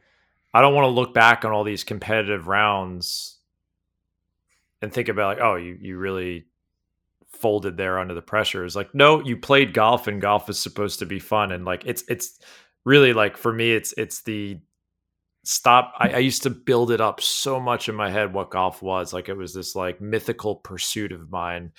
[0.53, 3.39] I don't want to look back on all these competitive rounds
[4.81, 6.47] and think about like, oh, you you really
[7.31, 8.65] folded there under the pressure.
[8.65, 11.53] Is like, no, you played golf and golf is supposed to be fun.
[11.53, 12.39] And like it's it's
[12.85, 14.59] really like for me, it's it's the
[15.45, 15.95] stop.
[15.99, 19.13] I, I used to build it up so much in my head what golf was.
[19.13, 21.73] Like it was this like mythical pursuit of mine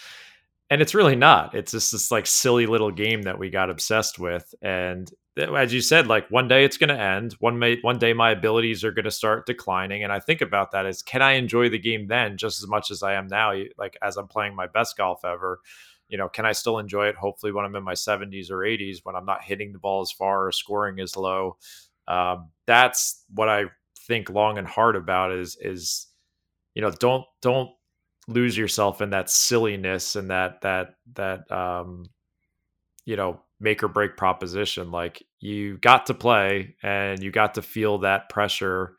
[0.69, 4.19] and it's really not it's just this like silly little game that we got obsessed
[4.19, 7.97] with and as you said like one day it's going to end one may one
[7.97, 11.21] day my abilities are going to start declining and i think about that as can
[11.21, 14.27] i enjoy the game then just as much as i am now like as i'm
[14.27, 15.59] playing my best golf ever?
[16.07, 18.99] You know can i still enjoy it hopefully when i'm in my 70s or 80s
[19.03, 21.57] when i'm not hitting the ball as far or scoring as low?
[22.07, 23.65] Um, that's what i
[24.07, 26.07] think long and hard about is is
[26.73, 27.69] you know don't don't
[28.27, 32.09] lose yourself in that silliness and that that that um
[33.05, 37.61] you know make or break proposition like you got to play and you got to
[37.61, 38.95] feel that pressure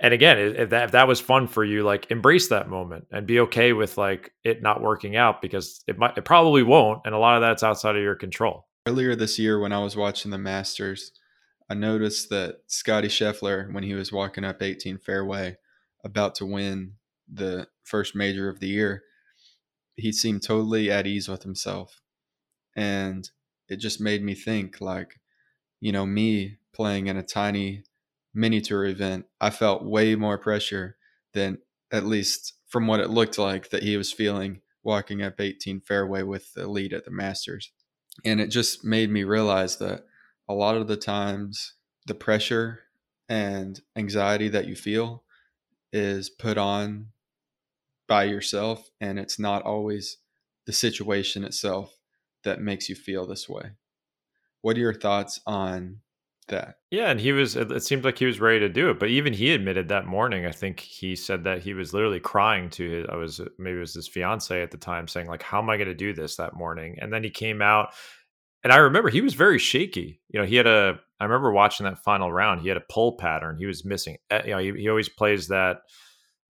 [0.00, 3.26] and again if that, if that was fun for you like embrace that moment and
[3.26, 7.14] be okay with like it not working out because it might it probably won't and
[7.14, 10.30] a lot of that's outside of your control earlier this year when i was watching
[10.30, 11.12] the masters
[11.68, 15.56] i noticed that scottie scheffler when he was walking up 18 fairway
[16.04, 16.92] about to win
[17.32, 19.02] the first major of the year,
[19.96, 22.00] he seemed totally at ease with himself.
[22.78, 23.28] And
[23.68, 25.18] it just made me think like,
[25.80, 27.82] you know, me playing in a tiny
[28.32, 30.96] mini tour event, I felt way more pressure
[31.34, 31.58] than
[31.90, 36.22] at least from what it looked like that he was feeling walking up 18 fairway
[36.22, 37.72] with the lead at the Masters.
[38.24, 40.04] And it just made me realize that
[40.48, 41.74] a lot of the times
[42.06, 42.82] the pressure
[43.28, 45.24] and anxiety that you feel
[45.92, 47.08] is put on
[48.06, 50.18] by yourself and it's not always
[50.64, 51.97] the situation itself
[52.44, 53.72] that makes you feel this way.
[54.62, 56.00] What are your thoughts on
[56.48, 56.76] that?
[56.90, 59.32] Yeah, and he was it seemed like he was ready to do it, but even
[59.32, 63.06] he admitted that morning, I think he said that he was literally crying to his
[63.10, 65.76] I was maybe it was his fiance at the time saying like how am I
[65.76, 66.96] going to do this that morning?
[67.00, 67.90] And then he came out
[68.64, 70.20] and I remember he was very shaky.
[70.28, 73.16] You know, he had a I remember watching that final round, he had a pull
[73.16, 73.56] pattern.
[73.58, 75.78] He was missing eh, you know, he, he always plays that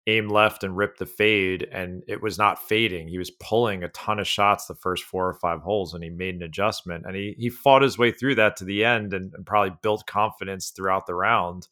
[0.07, 3.09] aim left and rip the fade and it was not fading.
[3.09, 6.11] He was pulling a ton of shots the first four or five holes and he
[6.11, 9.33] made an adjustment and he he fought his way through that to the end and,
[9.35, 11.69] and probably built confidence throughout the round.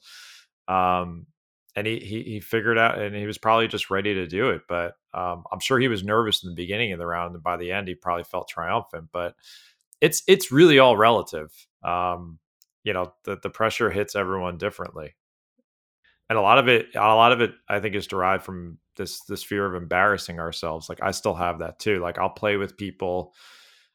[0.69, 1.27] Um
[1.77, 4.63] and he, he he figured out and he was probably just ready to do it
[4.69, 7.57] but um, i'm sure he was nervous in the beginning of the round and by
[7.57, 9.35] the end he probably felt triumphant but
[10.01, 11.51] it's it's really all relative.
[11.83, 12.39] Um
[12.85, 15.15] you know the, the pressure hits everyone differently
[16.29, 19.21] and a lot of it a lot of it i think is derived from this
[19.25, 22.77] this fear of embarrassing ourselves like i still have that too like i'll play with
[22.77, 23.35] people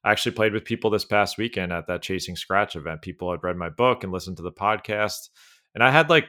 [0.04, 3.44] i actually played with people this past weekend at that chasing scratch event people had
[3.44, 5.30] read my book and listened to the podcast
[5.74, 6.26] and i had like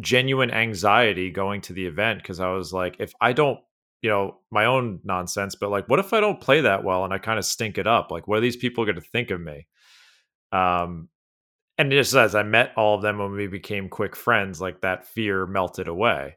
[0.00, 3.60] genuine anxiety going to the event because i was like if i don't
[4.02, 7.12] you know my own nonsense but like what if i don't play that well and
[7.12, 8.10] i kind of stink it up?
[8.10, 9.66] Like what are these people going to think of me?
[10.52, 11.08] Um
[11.80, 15.06] and just as i met all of them when we became quick friends like that
[15.06, 16.36] fear melted away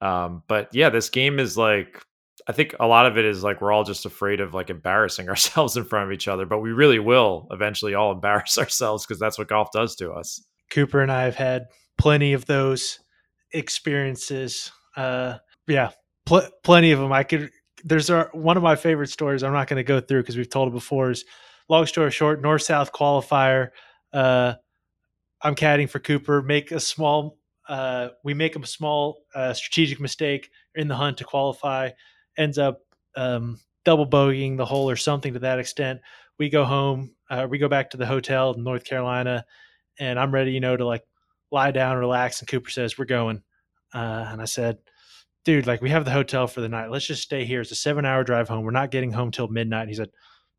[0.00, 2.02] um but yeah this game is like
[2.48, 5.28] i think a lot of it is like we're all just afraid of like embarrassing
[5.30, 9.20] ourselves in front of each other but we really will eventually all embarrass ourselves because
[9.20, 11.66] that's what golf does to us cooper and i have had
[11.96, 12.98] plenty of those
[13.52, 15.36] experiences uh
[15.68, 15.90] yeah
[16.26, 17.12] pl- plenty of them.
[17.12, 17.50] I could.
[17.84, 19.42] There's a, one of my favorite stories.
[19.42, 21.10] I'm not going to go through because we've told it before.
[21.10, 21.24] Is
[21.68, 23.70] long story short, north south qualifier.
[24.12, 24.54] Uh,
[25.44, 26.42] I'm caddying for Cooper.
[26.42, 27.38] Make a small.
[27.68, 31.90] Uh, we make a small uh, strategic mistake in the hunt to qualify.
[32.36, 32.80] Ends up
[33.16, 36.00] um, double bogeying the hole or something to that extent.
[36.38, 37.14] We go home.
[37.30, 39.44] Uh, we go back to the hotel in North Carolina,
[40.00, 41.04] and I'm ready, you know, to like
[41.52, 42.40] lie down, relax.
[42.40, 43.42] And Cooper says, "We're going,"
[43.94, 44.78] uh, and I said,
[45.44, 46.90] dude, like we have the hotel for the night.
[46.90, 47.60] Let's just stay here.
[47.60, 48.64] It's a seven hour drive home.
[48.64, 49.82] We're not getting home till midnight.
[49.82, 50.10] And he said,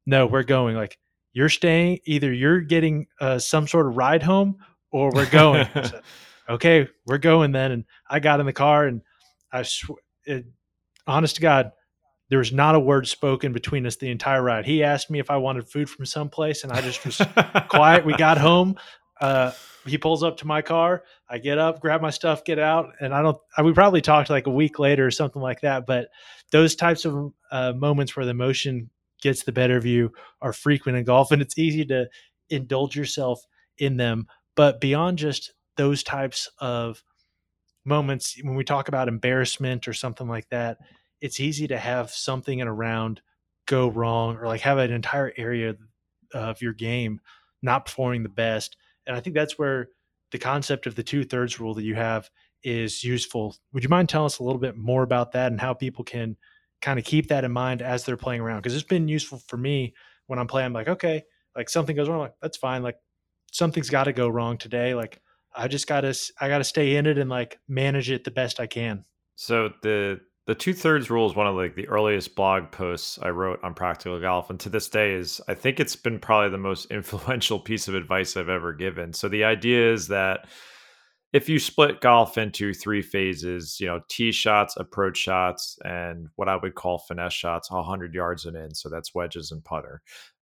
[0.06, 0.76] no, we're going.
[0.76, 0.98] Like
[1.34, 2.00] you're staying.
[2.06, 4.58] Either you're getting uh, some sort of ride home
[4.92, 5.68] or we're going.
[6.50, 7.72] okay, we're going then.
[7.72, 9.02] And I got in the car and
[9.52, 9.92] I sw-
[10.26, 10.46] it,
[11.08, 11.72] honest to God,
[12.30, 14.66] there was not a word spoken between us the entire ride.
[14.66, 17.22] He asked me if I wanted food from someplace, and I just was
[17.70, 18.06] quiet.
[18.06, 18.76] We got home.
[19.22, 19.52] Uh,
[19.86, 21.04] he pulls up to my car.
[21.30, 23.38] I get up, grab my stuff, get out, and I don't.
[23.56, 25.86] I, we probably talked like a week later or something like that.
[25.86, 26.08] But
[26.52, 28.90] those types of uh, moments where the emotion
[29.22, 30.12] gets the better of you
[30.42, 32.10] are frequent in golf, and it's easy to
[32.50, 33.46] indulge yourself
[33.78, 34.28] in them.
[34.56, 37.04] But beyond just those types of
[37.84, 40.78] moments, when we talk about embarrassment or something like that,
[41.22, 43.22] it's easy to have something in a round
[43.66, 45.76] go wrong or like have an entire area
[46.34, 47.20] of your game
[47.62, 48.78] not performing the best
[49.08, 49.90] and I think that's where
[50.32, 52.30] the concept of the two thirds rule that you have
[52.64, 53.56] is useful.
[53.74, 56.36] Would you mind telling us a little bit more about that and how people can
[56.82, 58.58] kind of keep that in mind as they're playing around?
[58.60, 59.94] Because it's been useful for me
[60.28, 60.68] when I'm playing.
[60.68, 61.24] I'm like, okay,
[61.56, 62.82] like something goes wrong, like that's fine.
[62.82, 62.98] Like
[63.56, 64.94] something's got to go wrong today.
[64.94, 65.22] Like
[65.56, 68.68] I just gotta, I gotta stay in it and like manage it the best I
[68.68, 69.06] can.
[69.36, 73.30] So the the two thirds rule is one of like the earliest blog posts I
[73.30, 76.58] wrote on practical golf, and to this day is I think it's been probably the
[76.58, 79.14] most influential piece of advice I've ever given.
[79.14, 80.48] So the idea is that
[81.34, 86.48] if you split golf into three phases, you know, tee shots, approach shots, and what
[86.48, 88.74] I would call finesse shots, 100 yards and in.
[88.74, 90.02] So that's wedges and putter.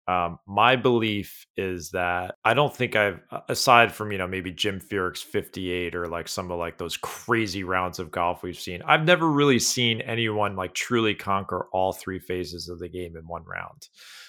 [0.08, 4.80] Um, my belief is that I don't think I've, aside from you know maybe Jim
[4.80, 9.06] Furyk's 58 or like some of like those crazy rounds of golf we've seen, I've
[9.06, 13.44] never really seen anyone like truly conquer all three phases of the game in one
[13.46, 13.88] round.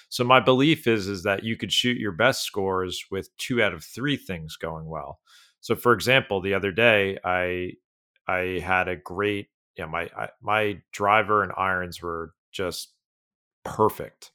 [0.09, 3.73] So my belief is is that you could shoot your best scores with two out
[3.73, 5.19] of three things going well.
[5.59, 7.71] So for example, the other day I
[8.27, 12.93] I had a great you know my I, my driver and irons were just
[13.65, 14.31] perfect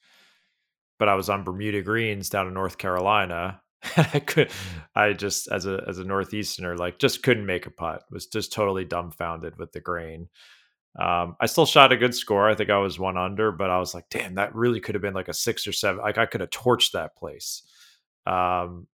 [0.99, 3.61] but I was on Bermuda greens down in North Carolina.
[3.97, 4.51] I could,
[4.95, 8.03] I just as a as a northeasterner, like just couldn't make a putt.
[8.11, 10.29] Was just totally dumbfounded with the grain.
[10.99, 12.49] Um, I still shot a good score.
[12.49, 15.03] I think I was one under, but I was like, damn, that really could have
[15.03, 16.01] been like a six or seven.
[16.01, 17.63] Like I could have torched that place.
[18.27, 18.89] Um,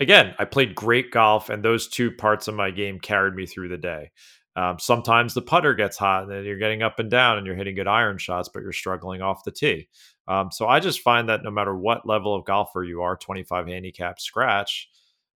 [0.00, 3.68] again, I played great golf, and those two parts of my game carried me through
[3.68, 4.10] the day.
[4.58, 7.54] Um, sometimes the putter gets hot and then you're getting up and down and you're
[7.54, 9.88] hitting good iron shots, but you're struggling off the tee.
[10.26, 13.68] Um, so I just find that no matter what level of golfer you are, 25
[13.68, 14.88] handicap scratch,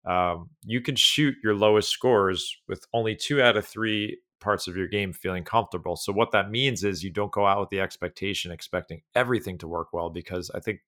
[0.06, 4.74] um, you can shoot your lowest scores with only two out of three parts of
[4.74, 5.96] your game feeling comfortable.
[5.96, 9.68] So what that means is you don't go out with the expectation expecting everything to
[9.68, 10.80] work well because I think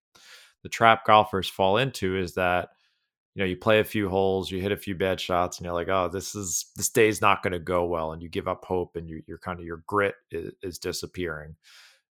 [0.63, 2.71] the trap golfers fall into is that
[3.35, 5.75] you know you play a few holes you hit a few bad shots and you're
[5.75, 8.65] like oh this is this day's not going to go well and you give up
[8.65, 11.57] hope and you, are kind of your grit is, is disappearing.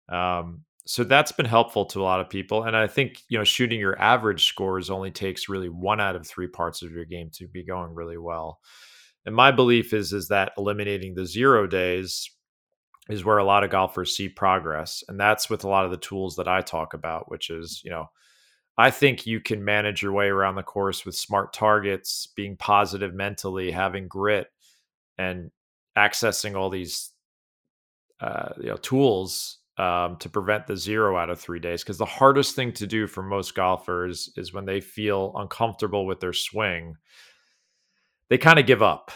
[0.08, 3.44] Um, so that's been helpful to a lot of people and i think you know
[3.44, 7.30] shooting your average scores only takes really one out of three parts of your game
[7.34, 8.60] to be going really well.
[9.26, 12.30] And my belief is is that eliminating the zero days
[13.10, 15.96] is where a lot of golfers see progress and that's with a lot of the
[15.96, 18.06] tools that i talk about which is you know
[18.80, 23.12] I think you can manage your way around the course with smart targets, being positive
[23.12, 24.48] mentally, having grit,
[25.18, 25.50] and
[25.98, 27.10] accessing all these
[28.20, 31.82] uh, you know tools um, to prevent the zero out of three days.
[31.82, 36.20] Because the hardest thing to do for most golfers is when they feel uncomfortable with
[36.20, 36.96] their swing,
[38.30, 39.10] they kind of give up.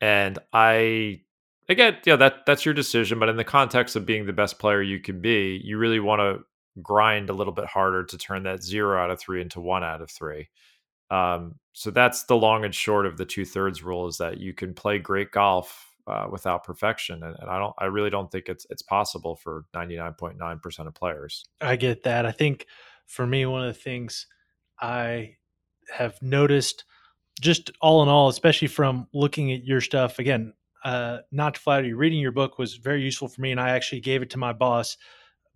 [0.00, 1.22] And I
[1.68, 3.18] again, yeah, that that's your decision.
[3.18, 6.20] But in the context of being the best player you can be, you really want
[6.20, 6.44] to
[6.80, 10.00] grind a little bit harder to turn that zero out of three into one out
[10.00, 10.48] of three.
[11.10, 14.54] Um, so that's the long and short of the two thirds rule is that you
[14.54, 17.74] can play great golf uh, without perfection, and, and, I don't.
[17.78, 21.44] I really don't think it's it's possible for ninety nine point nine percent of players.
[21.60, 22.26] I get that.
[22.26, 22.66] I think
[23.06, 24.26] for me, one of the things
[24.80, 25.36] I
[25.94, 26.84] have noticed,
[27.40, 30.54] just all in all, especially from looking at your stuff again,
[30.84, 33.70] uh, not to flatter you, reading your book was very useful for me, and I
[33.70, 34.96] actually gave it to my boss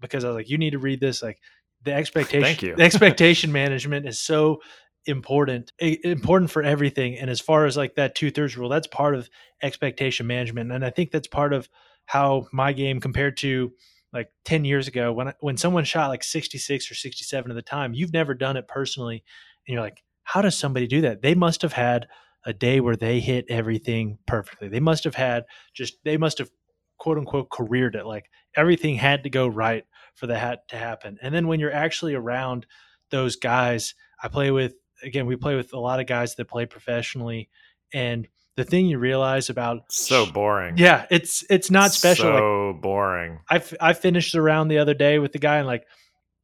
[0.00, 1.40] because I was like, "You need to read this." Like
[1.82, 2.76] the expectation, Thank you.
[2.76, 4.60] the expectation management is so
[5.06, 9.30] important important for everything and as far as like that two-thirds rule that's part of
[9.62, 11.68] expectation management and i think that's part of
[12.06, 13.72] how my game compared to
[14.12, 17.94] like 10 years ago when when someone shot like 66 or 67 at the time
[17.94, 19.22] you've never done it personally
[19.66, 22.08] and you're like how does somebody do that they must have had
[22.44, 26.50] a day where they hit everything perfectly they must have had just they must have
[26.98, 29.84] quote unquote careered it like everything had to go right
[30.14, 32.66] for that to happen and then when you're actually around
[33.10, 36.66] those guys i play with again, we play with a lot of guys that play
[36.66, 37.48] professionally,
[37.92, 40.76] and the thing you realize about so boring.
[40.78, 42.32] Yeah, it's it's not special.
[42.32, 43.40] So like, boring.
[43.50, 45.84] I, f- I finished the round the other day with the guy, and like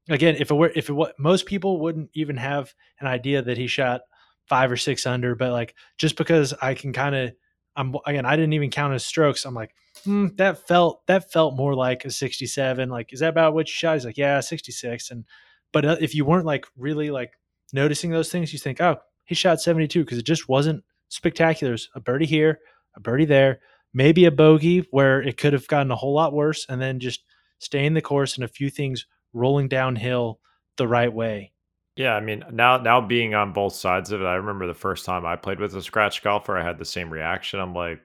[0.09, 3.59] again, if it were if it was most people wouldn't even have an idea that
[3.59, 4.03] he shot
[4.49, 7.33] five or six under, but like just because I can kind of
[7.77, 9.45] I'm again I didn't even count his strokes.
[9.45, 9.75] I'm like
[10.05, 12.89] hmm, that felt that felt more like a 67.
[12.89, 13.95] Like is that about what you shot?
[13.95, 15.11] He's like yeah 66.
[15.11, 15.25] And
[15.73, 17.33] but uh, if you weren't like really like
[17.73, 21.77] noticing those things, you think, oh, he shot 72 because it just wasn't spectacular.
[21.95, 22.61] a birdie here,
[22.97, 23.61] a birdie there,
[23.95, 27.25] maybe a bogey where it could have gotten a whole lot worse, and then just
[27.59, 30.41] staying the course and a few things rolling downhill
[30.77, 31.53] the right way.
[31.97, 35.05] Yeah, I mean, now now being on both sides of it, I remember the first
[35.05, 37.61] time I played with a scratch golfer, I had the same reaction.
[37.61, 38.01] I'm like,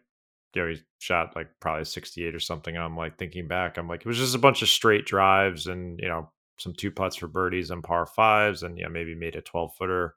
[0.54, 2.76] he shot like probably 68 or something.
[2.76, 5.68] And I'm like thinking back, I'm like, it was just a bunch of straight drives
[5.68, 6.30] and, you know,
[6.60, 10.16] some two putts for birdies and par fives, and yeah, maybe made a 12 footer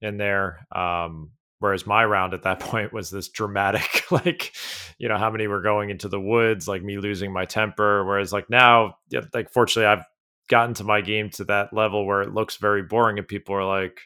[0.00, 0.66] in there.
[0.74, 4.54] Um, whereas my round at that point was this dramatic, like,
[4.98, 8.04] you know, how many were going into the woods, like me losing my temper.
[8.04, 10.04] Whereas like now, yeah, like fortunately, I've
[10.48, 13.64] gotten to my game to that level where it looks very boring, and people are
[13.64, 14.00] like,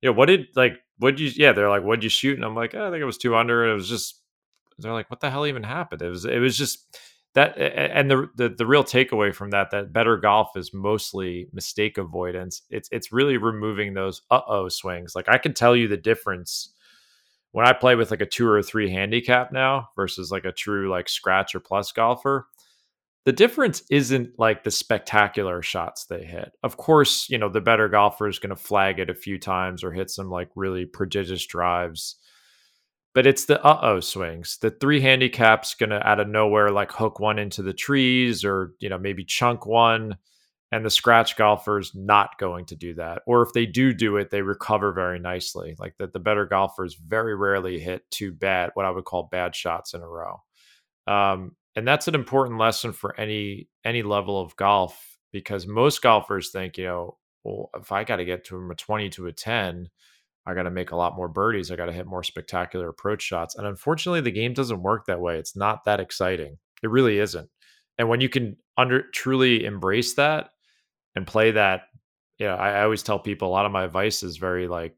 [0.00, 2.36] yeah, what did like what you yeah, they're like, what'd you shoot?
[2.36, 3.70] And I'm like, oh, I think it was two under.
[3.70, 4.21] It was just
[4.82, 6.02] they're like, what the hell even happened?
[6.02, 6.98] It was it was just
[7.34, 11.98] that and the, the the real takeaway from that that better golf is mostly mistake
[11.98, 12.62] avoidance.
[12.70, 15.14] It's it's really removing those uh-oh swings.
[15.14, 16.74] Like i can tell you the difference
[17.52, 20.90] when i play with like a two or three handicap now versus like a true
[20.90, 22.46] like scratch or plus golfer
[23.24, 26.52] the difference isn't like the spectacular shots they hit.
[26.64, 29.84] Of course you know the better golfer is going to flag it a few times
[29.84, 32.16] or hit some like really prodigious drives
[33.14, 34.58] but it's the uh-oh swings.
[34.58, 38.88] The three handicap's gonna out of nowhere like hook one into the trees or you
[38.88, 40.16] know maybe chunk one,
[40.70, 43.22] and the scratch golfer's not going to do that.
[43.26, 45.76] Or if they do do it, they recover very nicely.
[45.78, 49.54] Like that, the better golfers very rarely hit two bad, what I would call bad
[49.54, 50.42] shots in a row.
[51.06, 56.50] Um, and that's an important lesson for any any level of golf because most golfers
[56.50, 59.90] think you know, well, if I got to get to a twenty to a ten
[60.46, 61.70] I got to make a lot more birdies.
[61.70, 63.54] I got to hit more spectacular approach shots.
[63.54, 65.38] And unfortunately, the game doesn't work that way.
[65.38, 66.58] It's not that exciting.
[66.82, 67.48] It really isn't.
[67.98, 70.50] And when you can under truly embrace that
[71.14, 71.82] and play that,
[72.38, 74.96] you know, I, I always tell people a lot of my advice is very like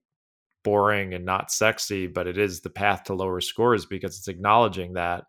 [0.62, 4.94] boring and not sexy, but it is the path to lower scores because it's acknowledging
[4.94, 5.24] that.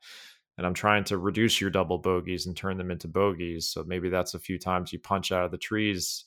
[0.58, 3.68] And I'm trying to reduce your double bogeys and turn them into bogeys.
[3.68, 6.24] So maybe that's a few times you punch out of the trees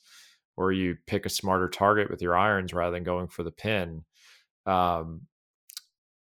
[0.59, 4.03] or you pick a smarter target with your irons rather than going for the pin.
[4.65, 5.21] Um,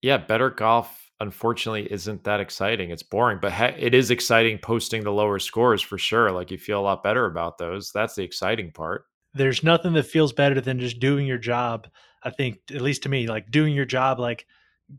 [0.03, 2.91] yeah, better golf unfortunately isn't that exciting.
[2.91, 6.31] It's boring, but ha- it is exciting posting the lower scores for sure.
[6.31, 7.91] Like you feel a lot better about those.
[7.91, 9.07] That's the exciting part.
[9.33, 11.89] There's nothing that feels better than just doing your job.
[12.23, 14.45] I think, at least to me, like doing your job, like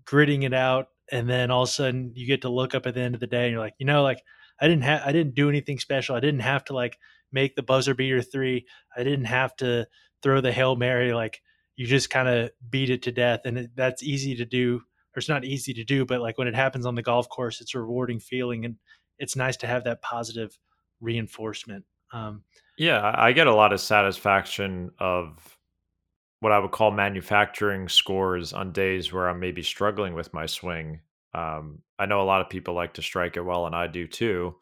[0.06, 2.96] gritting it out, and then all of a sudden you get to look up at
[2.96, 4.24] the end of the day and you're like, you know, like
[4.60, 6.16] I didn't have, I didn't do anything special.
[6.16, 6.98] I didn't have to like
[7.32, 8.66] make the buzzer beater three.
[8.96, 9.88] I didn't have to
[10.22, 11.14] throw the Hail Mary.
[11.14, 11.42] Like
[11.76, 13.42] you just kind of beat it to death.
[13.46, 14.82] And it, that's easy to do.
[15.16, 17.62] Or it's not easy to do, but like when it happens on the golf course,
[17.62, 18.66] it's a rewarding feeling.
[18.66, 18.76] And
[19.18, 20.58] it's nice to have that positive
[21.02, 21.86] reinforcement.
[22.14, 22.44] Um,
[22.78, 25.58] yeah, I get a lot of satisfaction of
[26.42, 31.02] what I would call manufacturing scores on days where I'm maybe struggling with my swing.
[31.34, 34.08] Um, I know a lot of people like to strike it well, and I do
[34.08, 34.56] too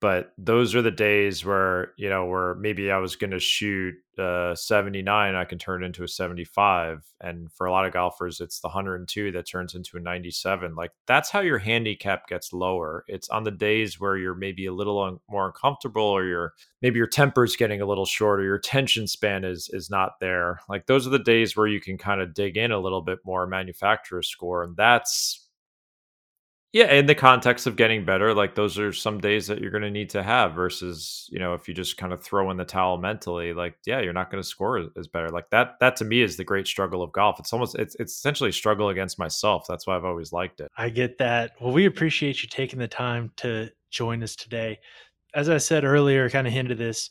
[0.00, 3.94] but those are the days where you know where maybe i was going to shoot
[4.18, 8.60] uh 79 i can turn into a 75 and for a lot of golfers it's
[8.60, 13.04] the 102 that turns into a 97 like that's how your handicap gets lower.
[13.08, 16.98] It's on the days where you're maybe a little un- more uncomfortable or your maybe
[16.98, 20.60] your temper's getting a little shorter your attention span is is not there.
[20.68, 23.18] Like those are the days where you can kind of dig in a little bit
[23.24, 25.45] more manufacturer score and that's
[26.72, 29.82] Yeah, in the context of getting better, like those are some days that you're going
[29.82, 32.64] to need to have versus, you know, if you just kind of throw in the
[32.64, 35.30] towel mentally, like yeah, you're not going to score as, better.
[35.30, 37.38] Like that that to me is the great struggle of golf.
[37.38, 39.64] It's almost it's it's essentially a struggle against myself.
[39.66, 40.70] That's why I've always liked it.
[40.76, 41.52] I get that.
[41.60, 44.78] Well, we appreciate you taking the time to join us today.
[45.34, 47.08] As I said earlier, kind of hinted this,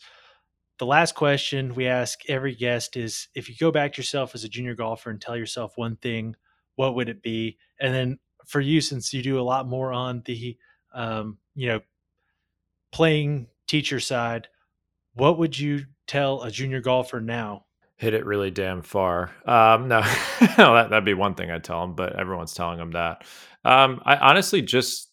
[0.78, 4.44] the last question we ask every guest is if you go back to yourself as
[4.44, 6.36] a junior golfer and tell yourself one thing,
[6.76, 7.58] what would it be?
[7.80, 10.58] And then for you, since you do a lot more on the,
[10.94, 11.82] um, you know,
[12.92, 14.48] playing teacher side,
[15.14, 17.66] what would you tell a junior golfer now?
[17.98, 19.32] Hit it really damn far.
[19.46, 20.02] Um, no,
[20.40, 23.24] that, that'd be one thing I'd tell them, but everyone's telling them that.
[23.64, 25.12] Um, I honestly just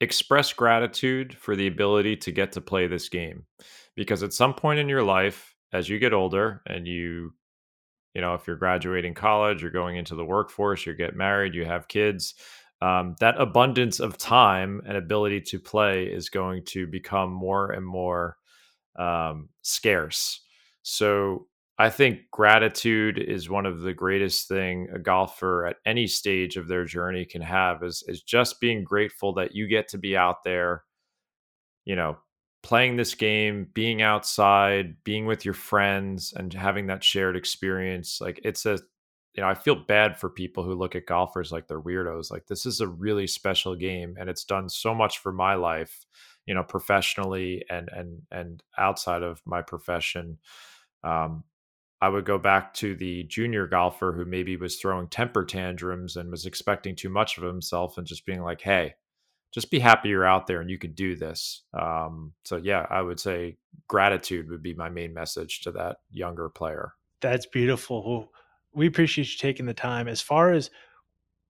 [0.00, 3.44] express gratitude for the ability to get to play this game
[3.96, 7.32] because at some point in your life, as you get older and you
[8.18, 11.64] you know, if you're graduating college, you're going into the workforce, you get married, you
[11.64, 12.34] have kids,
[12.82, 17.86] um, that abundance of time and ability to play is going to become more and
[17.86, 18.36] more
[18.98, 20.40] um, scarce.
[20.82, 21.46] So
[21.78, 26.66] I think gratitude is one of the greatest thing a golfer at any stage of
[26.66, 30.42] their journey can have is is just being grateful that you get to be out
[30.42, 30.82] there,
[31.84, 32.18] you know,
[32.62, 38.20] playing this game, being outside, being with your friends, and having that shared experience.
[38.20, 38.78] Like it's a,
[39.34, 42.30] you know, I feel bad for people who look at golfers like they're weirdos.
[42.30, 46.04] Like this is a really special game, and it's done so much for my life,
[46.46, 50.38] you know, professionally and and and outside of my profession.
[51.04, 51.44] Um,
[52.00, 56.30] I would go back to the junior golfer who maybe was throwing temper tantrums and
[56.30, 58.94] was expecting too much of himself and just being like, hey,
[59.52, 61.62] just be happy you're out there and you can do this.
[61.72, 63.56] Um, so yeah, I would say
[63.88, 66.92] gratitude would be my main message to that younger player.
[67.20, 68.30] That's beautiful.
[68.74, 70.08] We appreciate you taking the time.
[70.08, 70.70] As far as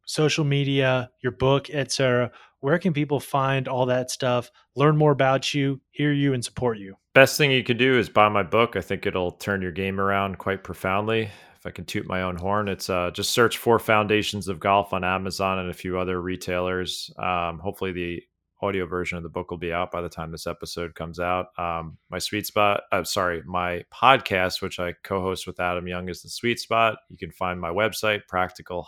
[0.06, 2.30] social media, your book, etc.,
[2.60, 6.78] where can people find all that stuff, learn more about you, hear you, and support
[6.78, 6.96] you?
[7.14, 8.74] Best thing you can do is buy my book.
[8.74, 11.30] I think it'll turn your game around quite profoundly.
[11.58, 14.92] If I can toot my own horn, it's uh, just search for Foundations of Golf
[14.92, 17.10] on Amazon and a few other retailers.
[17.18, 18.22] Um, hopefully, the
[18.60, 21.46] audio version of the book will be out by the time this episode comes out.
[21.58, 26.08] Um, my sweet spot, uh, sorry, my podcast, which I co host with Adam Young,
[26.08, 26.98] is the sweet spot.
[27.08, 28.86] You can find my website, practical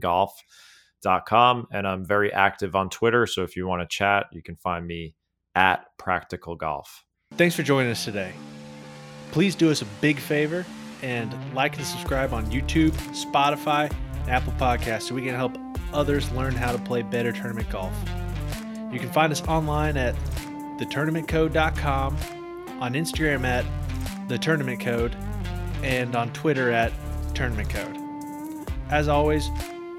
[0.00, 1.66] golf.com.
[1.72, 3.26] And I'm very active on Twitter.
[3.26, 5.14] So if you want to chat, you can find me
[5.54, 7.04] at practical golf.
[7.34, 8.32] Thanks for joining us today.
[9.30, 10.64] Please do us a big favor
[11.02, 13.92] and like and subscribe on YouTube, Spotify,
[14.28, 15.56] Apple Podcasts so we can help
[15.92, 17.92] others learn how to play better tournament golf.
[18.92, 20.14] You can find us online at
[20.78, 22.16] thetournamentcode.com,
[22.80, 23.64] on Instagram at
[24.28, 25.16] the tournament code,
[25.82, 26.92] and on Twitter at
[27.34, 28.04] tournamentcode.
[28.90, 29.50] As always,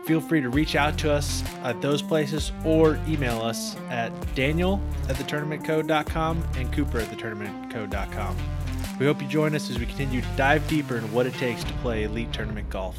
[0.05, 4.81] feel free to reach out to us at those places or email us at daniel
[5.07, 8.58] at thetournamentcode.com and cooper at thetournamentcode.com.
[8.99, 11.63] We hope you join us as we continue to dive deeper into what it takes
[11.63, 12.97] to play elite tournament golf.